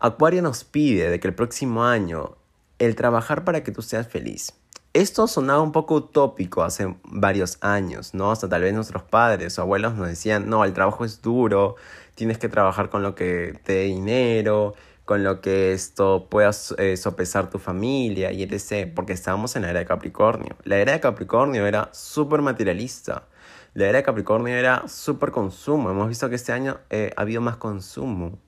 Acuario 0.00 0.42
nos 0.42 0.64
pide 0.64 1.10
de 1.10 1.20
que 1.20 1.28
el 1.28 1.34
próximo 1.34 1.84
año 1.84 2.36
el 2.80 2.96
trabajar 2.96 3.44
para 3.44 3.62
que 3.62 3.70
tú 3.70 3.82
seas 3.82 4.08
feliz. 4.08 4.52
Esto 4.92 5.28
sonaba 5.28 5.62
un 5.62 5.70
poco 5.70 5.94
utópico 5.94 6.64
hace 6.64 6.92
varios 7.04 7.58
años, 7.60 8.12
¿no? 8.12 8.32
Hasta 8.32 8.48
tal 8.48 8.62
vez 8.62 8.74
nuestros 8.74 9.04
padres 9.04 9.56
o 9.58 9.62
abuelos 9.62 9.94
nos 9.94 10.08
decían, 10.08 10.48
no, 10.48 10.64
el 10.64 10.72
trabajo 10.72 11.04
es 11.04 11.22
duro, 11.22 11.76
tienes 12.16 12.38
que 12.38 12.48
trabajar 12.48 12.90
con 12.90 13.04
lo 13.04 13.14
que 13.14 13.60
te 13.64 13.74
dé 13.74 13.84
dinero, 13.84 14.74
con 15.04 15.22
lo 15.22 15.40
que 15.40 15.72
esto 15.72 16.28
puedas 16.30 16.74
eh, 16.78 16.96
sopesar 16.96 17.50
tu 17.50 17.58
familia 17.58 18.32
y 18.32 18.42
etc. 18.42 18.90
Porque 18.94 19.12
estábamos 19.12 19.54
en 19.56 19.62
la 19.62 19.70
era 19.70 19.80
de 19.80 19.86
Capricornio. 19.86 20.56
La 20.64 20.78
era 20.78 20.92
de 20.92 21.00
Capricornio 21.00 21.66
era 21.66 21.90
súper 21.92 22.40
materialista. 22.40 23.28
La 23.74 23.86
era 23.86 23.98
de 23.98 24.04
Capricornio 24.04 24.54
era 24.54 24.88
súper 24.88 25.30
consumo. 25.30 25.90
Hemos 25.90 26.08
visto 26.08 26.28
que 26.28 26.36
este 26.36 26.52
año 26.52 26.78
eh, 26.90 27.12
ha 27.16 27.22
habido 27.22 27.40
más 27.40 27.56
consumo. 27.56 28.38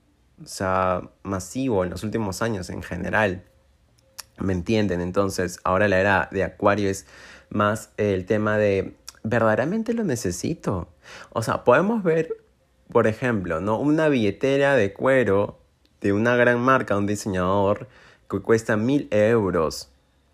O 0.41 0.47
sea, 0.47 1.09
masivo 1.23 1.83
en 1.83 1.91
los 1.91 2.03
últimos 2.03 2.41
años 2.41 2.69
en 2.69 2.81
general. 2.81 3.43
¿Me 4.39 4.53
entienden? 4.53 5.01
Entonces, 5.01 5.59
ahora 5.63 5.87
la 5.87 5.99
era 5.99 6.29
de 6.31 6.43
Acuario 6.43 6.89
es 6.89 7.07
más 7.49 7.89
el 7.97 8.25
tema 8.25 8.57
de, 8.57 8.95
¿verdaderamente 9.23 9.93
lo 9.93 10.03
necesito? 10.03 10.89
O 11.31 11.41
sea, 11.41 11.63
podemos 11.63 12.03
ver, 12.03 12.29
por 12.91 13.07
ejemplo, 13.07 13.61
¿no? 13.61 13.79
Una 13.79 14.09
billetera 14.09 14.75
de 14.75 14.93
cuero 14.93 15.59
de 16.01 16.13
una 16.13 16.35
gran 16.35 16.59
marca, 16.59 16.97
un 16.97 17.07
diseñador, 17.07 17.87
que 18.29 18.39
cuesta 18.39 18.77
mil 18.77 19.07
euros. 19.11 19.89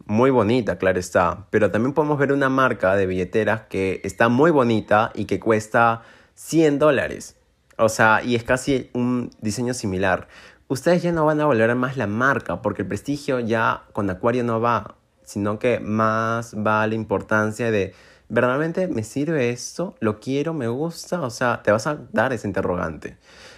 Muy 0.05 0.31
bonita, 0.31 0.77
claro 0.77 0.99
está. 0.99 1.45
Pero 1.49 1.71
también 1.71 1.93
podemos 1.93 2.17
ver 2.17 2.31
una 2.33 2.49
marca 2.49 2.95
de 2.95 3.05
billeteras 3.05 3.61
que 3.69 4.01
está 4.03 4.29
muy 4.29 4.51
bonita 4.51 5.11
y 5.15 5.25
que 5.25 5.39
cuesta 5.39 6.01
100 6.35 6.79
dólares. 6.79 7.37
O 7.77 7.89
sea, 7.89 8.21
y 8.23 8.35
es 8.35 8.43
casi 8.43 8.89
un 8.93 9.31
diseño 9.41 9.73
similar. 9.73 10.27
Ustedes 10.67 11.03
ya 11.03 11.11
no 11.11 11.25
van 11.25 11.39
a 11.39 11.45
valorar 11.45 11.75
más 11.75 11.97
la 11.97 12.07
marca 12.07 12.61
porque 12.61 12.81
el 12.81 12.87
prestigio 12.87 13.39
ya 13.39 13.83
con 13.93 14.09
Acuario 14.09 14.43
no 14.43 14.59
va, 14.59 14.95
sino 15.23 15.59
que 15.59 15.79
más 15.79 16.55
va 16.55 16.85
la 16.87 16.95
importancia 16.95 17.71
de, 17.71 17.93
¿verdaderamente 18.29 18.87
me 18.87 19.03
sirve 19.03 19.49
esto? 19.49 19.95
¿Lo 19.99 20.19
quiero? 20.19 20.53
¿Me 20.53 20.67
gusta? 20.67 21.21
O 21.21 21.29
sea, 21.29 21.61
te 21.63 21.71
vas 21.71 21.87
a 21.87 21.99
dar 22.11 22.33
ese 22.33 22.47
interrogante. 22.47 23.17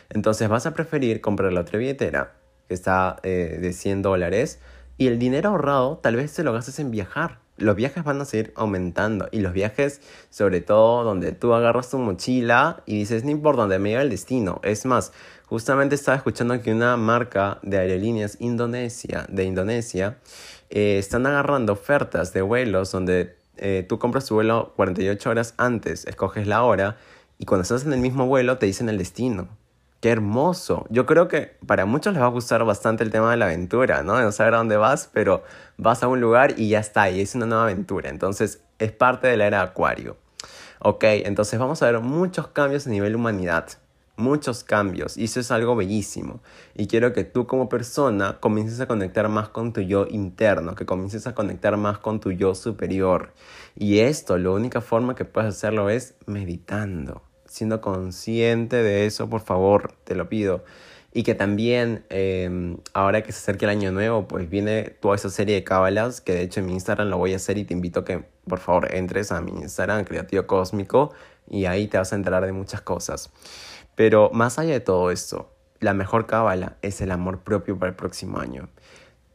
Entonces 0.09 0.49
vas 0.49 0.65
a 0.65 0.73
preferir 0.73 1.21
comprar 1.21 1.51
la 1.53 1.61
otra 1.61 1.79
billetera, 1.79 2.33
que 2.67 2.73
está 2.73 3.17
eh, 3.23 3.57
de 3.61 3.73
100 3.73 4.01
dólares, 4.01 4.59
y 4.97 5.07
el 5.07 5.19
dinero 5.19 5.49
ahorrado 5.49 5.97
tal 5.97 6.15
vez 6.15 6.31
se 6.31 6.43
lo 6.43 6.53
gastes 6.53 6.79
en 6.79 6.91
viajar. 6.91 7.39
Los 7.57 7.75
viajes 7.75 8.03
van 8.03 8.19
a 8.19 8.25
seguir 8.25 8.51
aumentando 8.55 9.29
y 9.31 9.39
los 9.39 9.53
viajes, 9.53 10.01
sobre 10.29 10.59
todo 10.59 11.03
donde 11.05 11.31
tú 11.31 11.53
agarras 11.53 11.89
tu 11.89 11.97
mochila 11.97 12.83
y 12.85 12.99
dices, 12.99 13.23
no 13.23 13.31
importa 13.31 13.61
dónde 13.61 13.79
me 13.79 13.89
lleva 13.89 14.01
el 14.01 14.09
destino. 14.09 14.59
Es 14.63 14.85
más, 14.85 15.13
justamente 15.45 15.95
estaba 15.95 16.17
escuchando 16.17 16.61
que 16.61 16.73
una 16.73 16.97
marca 16.97 17.59
de 17.61 17.77
aerolíneas 17.77 18.37
Indonesia, 18.41 19.25
de 19.29 19.45
Indonesia 19.45 20.17
eh, 20.69 20.97
están 20.97 21.25
agarrando 21.25 21.73
ofertas 21.73 22.33
de 22.33 22.41
vuelos 22.41 22.91
donde 22.91 23.37
eh, 23.57 23.85
tú 23.87 23.99
compras 23.99 24.25
tu 24.25 24.35
vuelo 24.35 24.73
48 24.75 25.29
horas 25.29 25.53
antes, 25.57 26.05
escoges 26.05 26.47
la 26.47 26.63
hora 26.63 26.97
y 27.37 27.45
cuando 27.45 27.63
estás 27.63 27.85
en 27.85 27.93
el 27.93 27.99
mismo 27.99 28.27
vuelo 28.27 28.57
te 28.57 28.65
dicen 28.65 28.89
el 28.89 28.97
destino. 28.97 29.47
Qué 30.01 30.11
hermoso. 30.11 30.85
Yo 30.89 31.05
creo 31.05 31.27
que 31.27 31.57
para 31.65 31.85
muchos 31.85 32.13
les 32.13 32.21
va 32.21 32.27
a 32.27 32.29
gustar 32.29 32.63
bastante 32.63 33.03
el 33.03 33.11
tema 33.11 33.31
de 33.31 33.37
la 33.37 33.45
aventura, 33.45 34.03
¿no? 34.03 34.21
No 34.21 34.31
saber 34.31 34.53
a 34.53 34.57
dónde 34.57 34.77
vas, 34.77 35.09
pero 35.11 35.43
vas 35.77 36.03
a 36.03 36.07
un 36.07 36.21
lugar 36.21 36.53
y 36.57 36.69
ya 36.69 36.79
está, 36.79 37.09
y 37.09 37.21
es 37.21 37.33
una 37.33 37.47
nueva 37.47 37.63
aventura. 37.63 38.09
Entonces, 38.09 38.61
es 38.77 38.91
parte 38.91 39.27
de 39.27 39.37
la 39.37 39.47
era 39.47 39.61
Acuario. 39.61 40.17
Ok, 40.79 41.03
entonces 41.05 41.59
vamos 41.59 41.81
a 41.81 41.87
ver 41.87 41.99
muchos 42.01 42.49
cambios 42.49 42.85
a 42.85 42.91
nivel 42.91 43.15
humanidad. 43.15 43.69
Muchos 44.17 44.63
cambios. 44.63 45.17
Y 45.17 45.25
eso 45.25 45.39
es 45.39 45.51
algo 45.51 45.75
bellísimo. 45.75 46.41
Y 46.73 46.87
quiero 46.87 47.13
que 47.13 47.23
tú 47.23 47.47
como 47.47 47.67
persona 47.67 48.39
comiences 48.39 48.79
a 48.79 48.87
conectar 48.87 49.27
más 49.29 49.49
con 49.49 49.73
tu 49.73 49.81
yo 49.81 50.07
interno, 50.09 50.75
que 50.75 50.85
comiences 50.85 51.27
a 51.27 51.35
conectar 51.35 51.75
más 51.77 51.97
con 51.97 52.19
tu 52.19 52.31
yo 52.31 52.55
superior. 52.55 53.33
Y 53.75 53.99
esto, 53.99 54.37
la 54.37 54.51
única 54.51 54.81
forma 54.81 55.15
que 55.15 55.25
puedes 55.25 55.49
hacerlo 55.49 55.89
es 55.89 56.15
meditando 56.25 57.21
siendo 57.55 57.81
consciente 57.81 58.83
de 58.83 59.05
eso, 59.05 59.29
por 59.29 59.41
favor, 59.41 59.93
te 60.03 60.15
lo 60.15 60.27
pido. 60.29 60.63
Y 61.13 61.23
que 61.23 61.33
también, 61.33 62.05
em, 62.09 62.77
ahora 62.93 63.23
que 63.23 63.31
se 63.31 63.39
acerca 63.39 63.65
el 63.65 63.69
año 63.69 63.91
nuevo, 63.93 64.27
pues 64.27 64.49
viene 64.49 64.83
toda 64.99 65.15
esa 65.15 65.29
serie 65.29 65.55
de 65.55 65.63
cábalas, 65.63 66.19
que 66.19 66.33
de 66.33 66.41
hecho 66.41 66.59
en 66.59 66.65
mi 66.65 66.73
Instagram 66.73 67.07
lo 67.09 67.17
voy 67.17 67.31
a 67.33 67.37
hacer 67.37 67.57
y 67.57 67.63
te 67.63 67.73
invito 67.73 68.03
que 68.03 68.25
por 68.45 68.59
favor 68.59 68.93
entres 68.93 69.31
a 69.31 69.39
mi 69.39 69.51
Instagram, 69.51 70.03
Creativo 70.03 70.45
Cósmico, 70.45 71.13
y 71.49 71.65
ahí 71.65 71.87
te 71.87 71.97
vas 71.97 72.11
a 72.11 72.17
enterar 72.17 72.45
de 72.45 72.51
muchas 72.51 72.81
cosas. 72.81 73.31
Pero 73.95 74.29
más 74.33 74.59
allá 74.59 74.73
de 74.73 74.79
todo 74.81 75.11
esto, 75.11 75.51
la 75.79 75.93
mejor 75.93 76.25
cábala 76.25 76.77
es 76.81 77.01
el 77.01 77.11
amor 77.11 77.39
propio 77.39 77.79
para 77.79 77.91
el 77.91 77.95
próximo 77.95 78.39
año. 78.39 78.69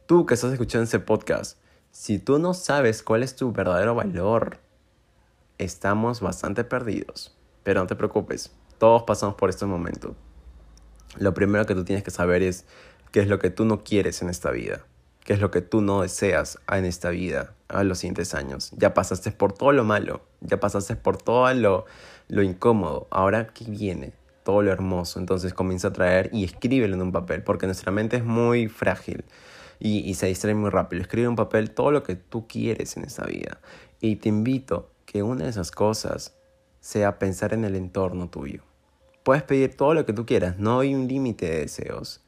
Tú 0.05 0.25
que 0.25 0.35
estás 0.35 0.51
escuchando 0.51 0.83
ese 0.83 0.99
podcast, 0.99 1.57
si 1.91 2.19
tú 2.19 2.39
no 2.39 2.53
sabes 2.53 3.03
cuál 3.03 3.23
es 3.23 3.35
tu 3.35 3.51
verdadero 3.51 3.95
valor, 3.95 4.59
estamos 5.57 6.21
bastante 6.21 6.63
perdidos. 6.63 7.35
Pero 7.63 7.81
no 7.81 7.87
te 7.87 7.95
preocupes, 7.95 8.51
todos 8.77 9.03
pasamos 9.03 9.35
por 9.35 9.49
este 9.49 9.65
momento. 9.65 10.15
Lo 11.17 11.33
primero 11.33 11.65
que 11.65 11.75
tú 11.75 11.83
tienes 11.83 12.03
que 12.03 12.11
saber 12.11 12.41
es 12.41 12.65
qué 13.11 13.19
es 13.19 13.27
lo 13.27 13.39
que 13.39 13.49
tú 13.49 13.65
no 13.65 13.83
quieres 13.83 14.21
en 14.21 14.29
esta 14.29 14.51
vida, 14.51 14.85
qué 15.23 15.33
es 15.33 15.39
lo 15.39 15.51
que 15.51 15.61
tú 15.61 15.81
no 15.81 16.01
deseas 16.01 16.59
en 16.71 16.85
esta 16.85 17.09
vida 17.09 17.53
a 17.67 17.83
los 17.83 17.99
siguientes 17.99 18.33
años. 18.33 18.71
Ya 18.77 18.93
pasaste 18.93 19.31
por 19.31 19.53
todo 19.53 19.71
lo 19.71 19.83
malo, 19.83 20.21
ya 20.39 20.59
pasaste 20.59 20.95
por 20.95 21.17
todo 21.17 21.53
lo, 21.53 21.85
lo 22.27 22.41
incómodo. 22.41 23.07
Ahora, 23.11 23.47
¿qué 23.47 23.65
viene? 23.65 24.13
Todo 24.43 24.61
lo 24.61 24.71
hermoso. 24.71 25.19
Entonces 25.19 25.53
comienza 25.53 25.89
a 25.89 25.93
traer 25.93 26.29
y 26.33 26.43
escríbelo 26.43 26.95
en 26.95 27.01
un 27.01 27.11
papel, 27.11 27.43
porque 27.43 27.65
nuestra 27.65 27.91
mente 27.91 28.17
es 28.17 28.23
muy 28.23 28.67
frágil 28.67 29.23
y, 29.79 29.99
y 29.99 30.13
se 30.15 30.27
distrae 30.27 30.55
muy 30.55 30.69
rápido. 30.69 31.01
Escribe 31.01 31.25
en 31.25 31.31
un 31.31 31.35
papel 31.35 31.71
todo 31.71 31.91
lo 31.91 32.03
que 32.03 32.15
tú 32.15 32.47
quieres 32.47 32.97
en 32.97 33.03
esta 33.03 33.25
vida. 33.25 33.59
Y 33.99 34.15
te 34.17 34.29
invito 34.29 34.91
que 35.05 35.23
una 35.23 35.43
de 35.43 35.49
esas 35.49 35.71
cosas 35.71 36.35
sea 36.79 37.19
pensar 37.19 37.53
en 37.53 37.63
el 37.63 37.75
entorno 37.75 38.29
tuyo. 38.29 38.63
Puedes 39.23 39.43
pedir 39.43 39.77
todo 39.77 39.93
lo 39.93 40.05
que 40.05 40.13
tú 40.13 40.25
quieras, 40.25 40.57
no 40.57 40.79
hay 40.79 40.95
un 40.95 41.07
límite 41.07 41.45
de 41.45 41.59
deseos. 41.59 42.21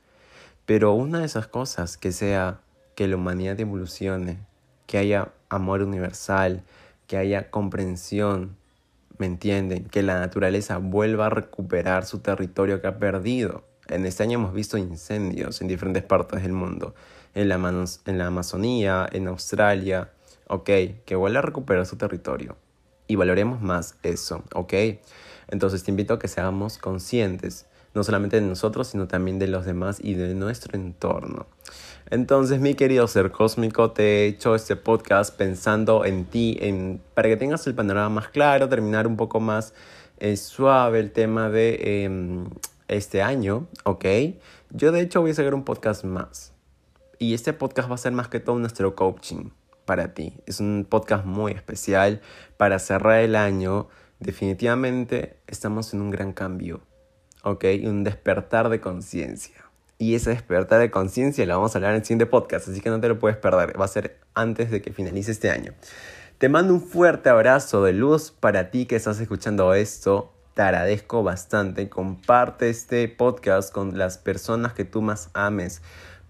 Pero 0.66 0.94
una 0.94 1.20
de 1.20 1.26
esas 1.26 1.48
cosas 1.48 1.98
que 1.98 2.12
sea 2.12 2.62
que 2.96 3.08
la 3.08 3.16
humanidad 3.16 3.60
evolucione, 3.60 4.40
que 4.86 4.98
haya 4.98 5.34
amor 5.50 5.82
universal, 5.82 6.64
que 7.08 7.18
haya 7.18 7.50
comprensión, 7.50 8.56
¿me 9.18 9.26
entienden? 9.26 9.86
Que 9.86 10.04
la 10.04 10.20
naturaleza 10.20 10.78
vuelva 10.78 11.28
a 11.28 11.30
recuperar 11.30 12.06
su 12.06 12.20
territorio 12.20 12.82
que 12.82 12.88
ha 12.88 12.98
perdido. 13.00 13.64
En 13.88 14.06
este 14.06 14.24
año 14.24 14.40
hemos 14.40 14.54
visto 14.54 14.78
incendios 14.78 15.62
en 15.62 15.68
diferentes 15.68 16.04
partes 16.04 16.42
del 16.42 16.54
mundo, 16.54 16.96
en 17.34 17.50
la, 17.50 17.56
en 18.06 18.18
la 18.18 18.28
Amazonía, 18.28 19.08
en 19.12 19.28
Australia, 19.28 20.12
ok, 20.48 20.70
que 21.06 21.16
vuelva 21.16 21.40
a 21.40 21.44
recuperar 21.44 21.86
su 21.86 21.98
territorio. 21.98 22.56
Y 23.08 23.16
valoremos 23.16 23.62
más 23.62 23.96
eso, 24.04 24.44
ok. 24.54 24.74
Entonces 25.50 25.84
te 25.84 25.92
invito 25.92 26.14
a 26.14 26.20
que 26.20 26.28
seamos 26.28 26.78
conscientes, 26.78 27.66
no 27.94 28.04
solamente 28.04 28.40
de 28.40 28.48
nosotros, 28.48 28.88
sino 28.88 29.08
también 29.08 29.40
de 29.40 29.48
los 29.48 29.66
demás 29.66 30.00
y 30.02 30.16
de 30.16 30.34
nuestro 30.36 30.78
entorno. 30.78 31.46
Entonces, 32.10 32.60
mi 32.60 32.76
querido 32.76 33.08
ser 33.08 33.32
cósmico, 33.32 33.92
te 33.92 34.04
he 34.04 34.28
hecho 34.28 34.56
este 34.56 34.76
podcast 34.76 35.36
pensando 35.36 36.06
en 36.06 36.26
ti, 36.26 36.58
en, 36.62 37.02
para 37.14 37.30
que 37.30 37.38
tengas 37.38 37.66
el 37.68 37.76
panorama 37.76 38.10
más 38.10 38.28
claro, 38.30 38.70
terminar 38.70 39.08
un 39.08 39.16
poco 39.16 39.40
más 39.40 39.74
eh, 40.20 40.38
suave 40.38 41.00
el 41.00 41.12
tema 41.12 41.50
de 41.50 42.04
em, 42.04 42.46
este 42.88 43.22
año, 43.22 43.68
¿ok? 43.84 44.06
Yo 44.70 44.92
de 44.92 45.02
hecho 45.02 45.22
voy 45.22 45.32
a 45.32 45.34
sacar 45.34 45.54
un 45.54 45.64
podcast 45.64 46.04
más. 46.04 46.54
Y 47.20 47.34
este 47.34 47.54
podcast 47.54 47.90
va 47.90 47.96
a 47.96 47.98
ser 47.98 48.12
más 48.12 48.28
que 48.28 48.40
todo 48.40 48.58
nuestro 48.60 48.96
coaching 48.96 49.50
para 49.86 50.14
ti. 50.14 50.34
Es 50.46 50.60
un 50.60 50.86
podcast 50.90 51.26
muy 51.26 51.52
especial 51.52 52.22
para 52.58 52.80
cerrar 52.80 53.20
el 53.20 53.36
año. 53.36 53.88
Definitivamente 54.20 55.38
estamos 55.48 55.94
en 55.94 56.02
un 56.02 56.12
gran 56.12 56.34
cambio, 56.34 56.82
¿ok? 57.44 57.66
Un 57.84 58.04
despertar 58.04 58.70
de 58.70 58.82
conciencia. 58.82 59.56
Y 60.00 60.16
ese 60.16 60.32
despertar 60.32 60.80
de 60.80 60.90
conciencia 60.90 61.46
lo 61.46 61.56
vamos 61.56 61.76
a 61.76 61.78
hablar 61.78 61.92
en 61.92 61.98
el 61.98 62.04
siguiente 62.04 62.26
podcast, 62.26 62.68
así 62.68 62.82
que 62.82 62.90
no 62.90 63.00
te 63.00 63.08
lo 63.08 63.20
puedes 63.20 63.38
perder. 63.38 63.80
Va 63.80 63.86
a 63.86 63.90
ser 63.90 64.20
antes 64.34 64.72
de 64.72 64.82
que 64.82 64.92
finalice 64.92 65.32
este 65.32 65.52
año. 65.52 65.74
Te 66.40 66.50
mando 66.50 66.74
un 66.74 66.82
fuerte 66.82 67.30
abrazo 67.30 67.84
de 67.84 67.94
luz 67.94 68.32
para 68.32 68.72
ti 68.72 68.86
que 68.86 68.96
estás 68.96 69.20
escuchando 69.20 69.74
esto. 69.74 70.34
Te 70.56 70.62
agradezco 70.64 71.24
bastante. 71.24 71.90
Comparte 71.90 72.70
este 72.70 73.08
podcast 73.08 73.72
con 73.72 73.98
las 73.98 74.18
personas 74.18 74.74
que 74.74 74.84
tú 74.84 75.02
más 75.02 75.30
ames. 75.34 75.82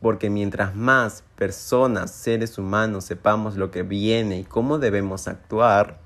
Porque 0.01 0.29
mientras 0.29 0.75
más 0.75 1.23
personas, 1.35 2.11
seres 2.11 2.57
humanos, 2.57 3.05
sepamos 3.05 3.55
lo 3.55 3.71
que 3.71 3.83
viene 3.83 4.39
y 4.39 4.43
cómo 4.43 4.77
debemos 4.77 5.27
actuar, 5.27 5.99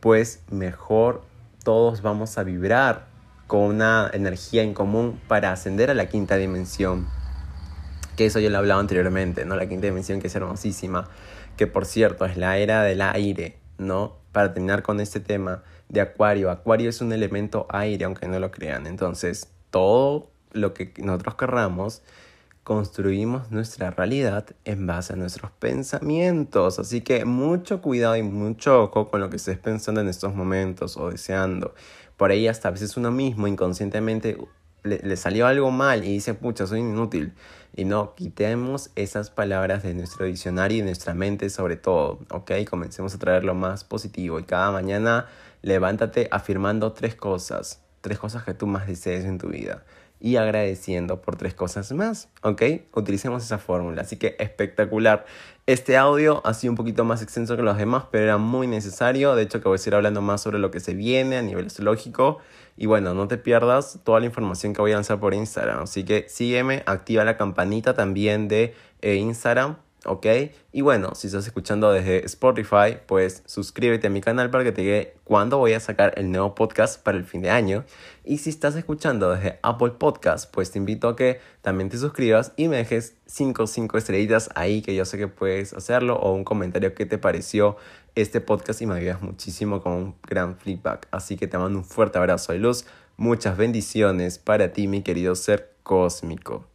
pues 0.00 0.40
mejor 0.50 1.22
todos 1.64 2.00
vamos 2.00 2.38
a 2.38 2.44
vibrar 2.44 3.13
con 3.54 3.62
una 3.62 4.10
energía 4.12 4.64
en 4.64 4.74
común 4.74 5.20
para 5.28 5.52
ascender 5.52 5.88
a 5.88 5.94
la 5.94 6.08
quinta 6.08 6.36
dimensión. 6.36 7.06
Que 8.16 8.26
eso 8.26 8.40
yo 8.40 8.50
lo 8.50 8.56
he 8.56 8.58
hablado 8.58 8.80
anteriormente, 8.80 9.44
¿no? 9.44 9.54
La 9.54 9.68
quinta 9.68 9.86
dimensión 9.86 10.20
que 10.20 10.26
es 10.26 10.34
hermosísima, 10.34 11.08
que 11.56 11.68
por 11.68 11.86
cierto 11.86 12.24
es 12.24 12.36
la 12.36 12.58
era 12.58 12.82
del 12.82 13.00
aire, 13.00 13.60
¿no? 13.78 14.16
Para 14.32 14.52
terminar 14.52 14.82
con 14.82 14.98
este 14.98 15.20
tema 15.20 15.62
de 15.88 16.00
Acuario. 16.00 16.50
Acuario 16.50 16.90
es 16.90 17.00
un 17.00 17.12
elemento 17.12 17.68
aire, 17.70 18.06
aunque 18.06 18.26
no 18.26 18.40
lo 18.40 18.50
crean. 18.50 18.88
Entonces, 18.88 19.46
todo 19.70 20.32
lo 20.50 20.74
que 20.74 20.92
nosotros 20.96 21.36
querramos, 21.36 22.02
construimos 22.64 23.52
nuestra 23.52 23.92
realidad 23.92 24.46
en 24.64 24.84
base 24.88 25.12
a 25.12 25.16
nuestros 25.16 25.52
pensamientos. 25.52 26.80
Así 26.80 27.02
que 27.02 27.24
mucho 27.24 27.80
cuidado 27.80 28.16
y 28.16 28.24
mucho 28.24 28.82
ojo 28.82 29.12
con 29.12 29.20
lo 29.20 29.30
que 29.30 29.36
estés 29.36 29.58
pensando 29.58 30.00
en 30.00 30.08
estos 30.08 30.34
momentos 30.34 30.96
o 30.96 31.10
deseando 31.10 31.74
por 32.16 32.30
ahí 32.30 32.48
hasta 32.48 32.68
a 32.68 32.70
veces 32.70 32.96
uno 32.96 33.10
mismo 33.10 33.46
inconscientemente 33.46 34.36
le, 34.84 35.16
salió 35.16 35.46
algo 35.46 35.70
mal 35.70 36.04
y 36.04 36.12
dice, 36.12 36.34
pucha, 36.34 36.66
soy 36.66 36.80
inútil. 36.80 37.32
Y 37.74 37.84
no, 37.84 38.14
quitemos 38.14 38.90
esas 38.94 39.30
palabras 39.30 39.82
de 39.82 39.94
nuestro 39.94 40.26
diccionario 40.26 40.78
y 40.78 40.80
de 40.80 40.86
nuestra 40.86 41.14
mente 41.14 41.50
sobre 41.50 41.76
todo, 41.76 42.20
¿ok? 42.30 42.52
Comencemos 42.68 43.14
a 43.14 43.18
traer 43.18 43.44
lo 43.44 43.54
más 43.54 43.82
positivo 43.82 44.38
y 44.38 44.44
cada 44.44 44.70
mañana 44.70 45.26
levántate 45.62 46.28
afirmando 46.30 46.92
tres 46.92 47.16
cosas, 47.16 47.82
tres 48.00 48.18
cosas 48.18 48.44
que 48.44 48.54
tú 48.54 48.66
más 48.66 48.86
desees 48.86 49.24
en 49.24 49.38
tu 49.38 49.48
vida 49.48 49.82
y 50.20 50.36
agradeciendo 50.36 51.20
por 51.20 51.36
tres 51.36 51.54
cosas 51.54 51.92
más, 51.92 52.28
¿ok? 52.42 52.62
Utilicemos 52.94 53.44
esa 53.44 53.58
fórmula, 53.58 54.02
así 54.02 54.16
que 54.16 54.36
espectacular. 54.38 55.26
Este 55.66 55.96
audio 55.96 56.42
ha 56.44 56.52
sido 56.52 56.72
un 56.72 56.76
poquito 56.76 57.06
más 57.06 57.22
extenso 57.22 57.56
que 57.56 57.62
los 57.62 57.78
demás, 57.78 58.04
pero 58.10 58.24
era 58.24 58.36
muy 58.36 58.66
necesario, 58.66 59.34
de 59.34 59.44
hecho 59.44 59.62
que 59.62 59.68
voy 59.68 59.76
a 59.76 59.78
seguir 59.78 59.94
hablando 59.94 60.20
más 60.20 60.42
sobre 60.42 60.58
lo 60.58 60.70
que 60.70 60.78
se 60.78 60.92
viene 60.92 61.38
a 61.38 61.42
nivel 61.42 61.70
zoológico 61.70 62.36
y 62.76 62.84
bueno, 62.84 63.14
no 63.14 63.28
te 63.28 63.38
pierdas 63.38 63.98
toda 64.04 64.20
la 64.20 64.26
información 64.26 64.74
que 64.74 64.82
voy 64.82 64.92
a 64.92 64.96
lanzar 64.96 65.18
por 65.20 65.32
Instagram, 65.32 65.84
así 65.84 66.04
que 66.04 66.28
sígueme, 66.28 66.82
activa 66.84 67.24
la 67.24 67.38
campanita 67.38 67.94
también 67.94 68.46
de 68.46 68.74
eh, 69.00 69.14
Instagram 69.14 69.76
¿ok? 70.04 70.26
Y 70.72 70.80
bueno, 70.80 71.14
si 71.14 71.26
estás 71.26 71.46
escuchando 71.46 71.92
desde 71.92 72.24
Spotify, 72.26 72.98
pues 73.06 73.42
suscríbete 73.46 74.06
a 74.06 74.10
mi 74.10 74.20
canal 74.20 74.50
para 74.50 74.64
que 74.64 74.72
te 74.72 74.82
llegue 74.82 75.14
cuando 75.24 75.58
voy 75.58 75.72
a 75.72 75.80
sacar 75.80 76.12
el 76.16 76.30
nuevo 76.30 76.54
podcast 76.54 77.02
para 77.02 77.18
el 77.18 77.24
fin 77.24 77.42
de 77.42 77.50
año. 77.50 77.84
Y 78.24 78.38
si 78.38 78.50
estás 78.50 78.74
escuchando 78.76 79.30
desde 79.30 79.58
Apple 79.62 79.92
Podcast, 79.98 80.52
pues 80.52 80.70
te 80.70 80.78
invito 80.78 81.08
a 81.08 81.16
que 81.16 81.40
también 81.62 81.88
te 81.88 81.98
suscribas 81.98 82.52
y 82.56 82.68
me 82.68 82.76
dejes 82.76 83.16
5 83.26 83.66
5 83.66 83.98
estrellitas 83.98 84.50
ahí, 84.54 84.82
que 84.82 84.94
yo 84.94 85.04
sé 85.04 85.18
que 85.18 85.28
puedes 85.28 85.72
hacerlo, 85.72 86.16
o 86.16 86.32
un 86.32 86.44
comentario 86.44 86.94
que 86.94 87.06
te 87.06 87.18
pareció 87.18 87.76
este 88.14 88.40
podcast 88.40 88.80
y 88.82 88.86
me 88.86 88.94
ayudas 88.94 89.22
muchísimo 89.22 89.82
con 89.82 89.92
un 89.92 90.14
gran 90.22 90.56
feedback. 90.56 91.08
Así 91.10 91.36
que 91.36 91.46
te 91.46 91.58
mando 91.58 91.78
un 91.78 91.84
fuerte 91.84 92.18
abrazo 92.18 92.52
de 92.52 92.58
luz, 92.58 92.86
muchas 93.16 93.56
bendiciones 93.56 94.38
para 94.38 94.72
ti, 94.72 94.88
mi 94.88 95.02
querido 95.02 95.34
ser 95.34 95.74
cósmico. 95.82 96.73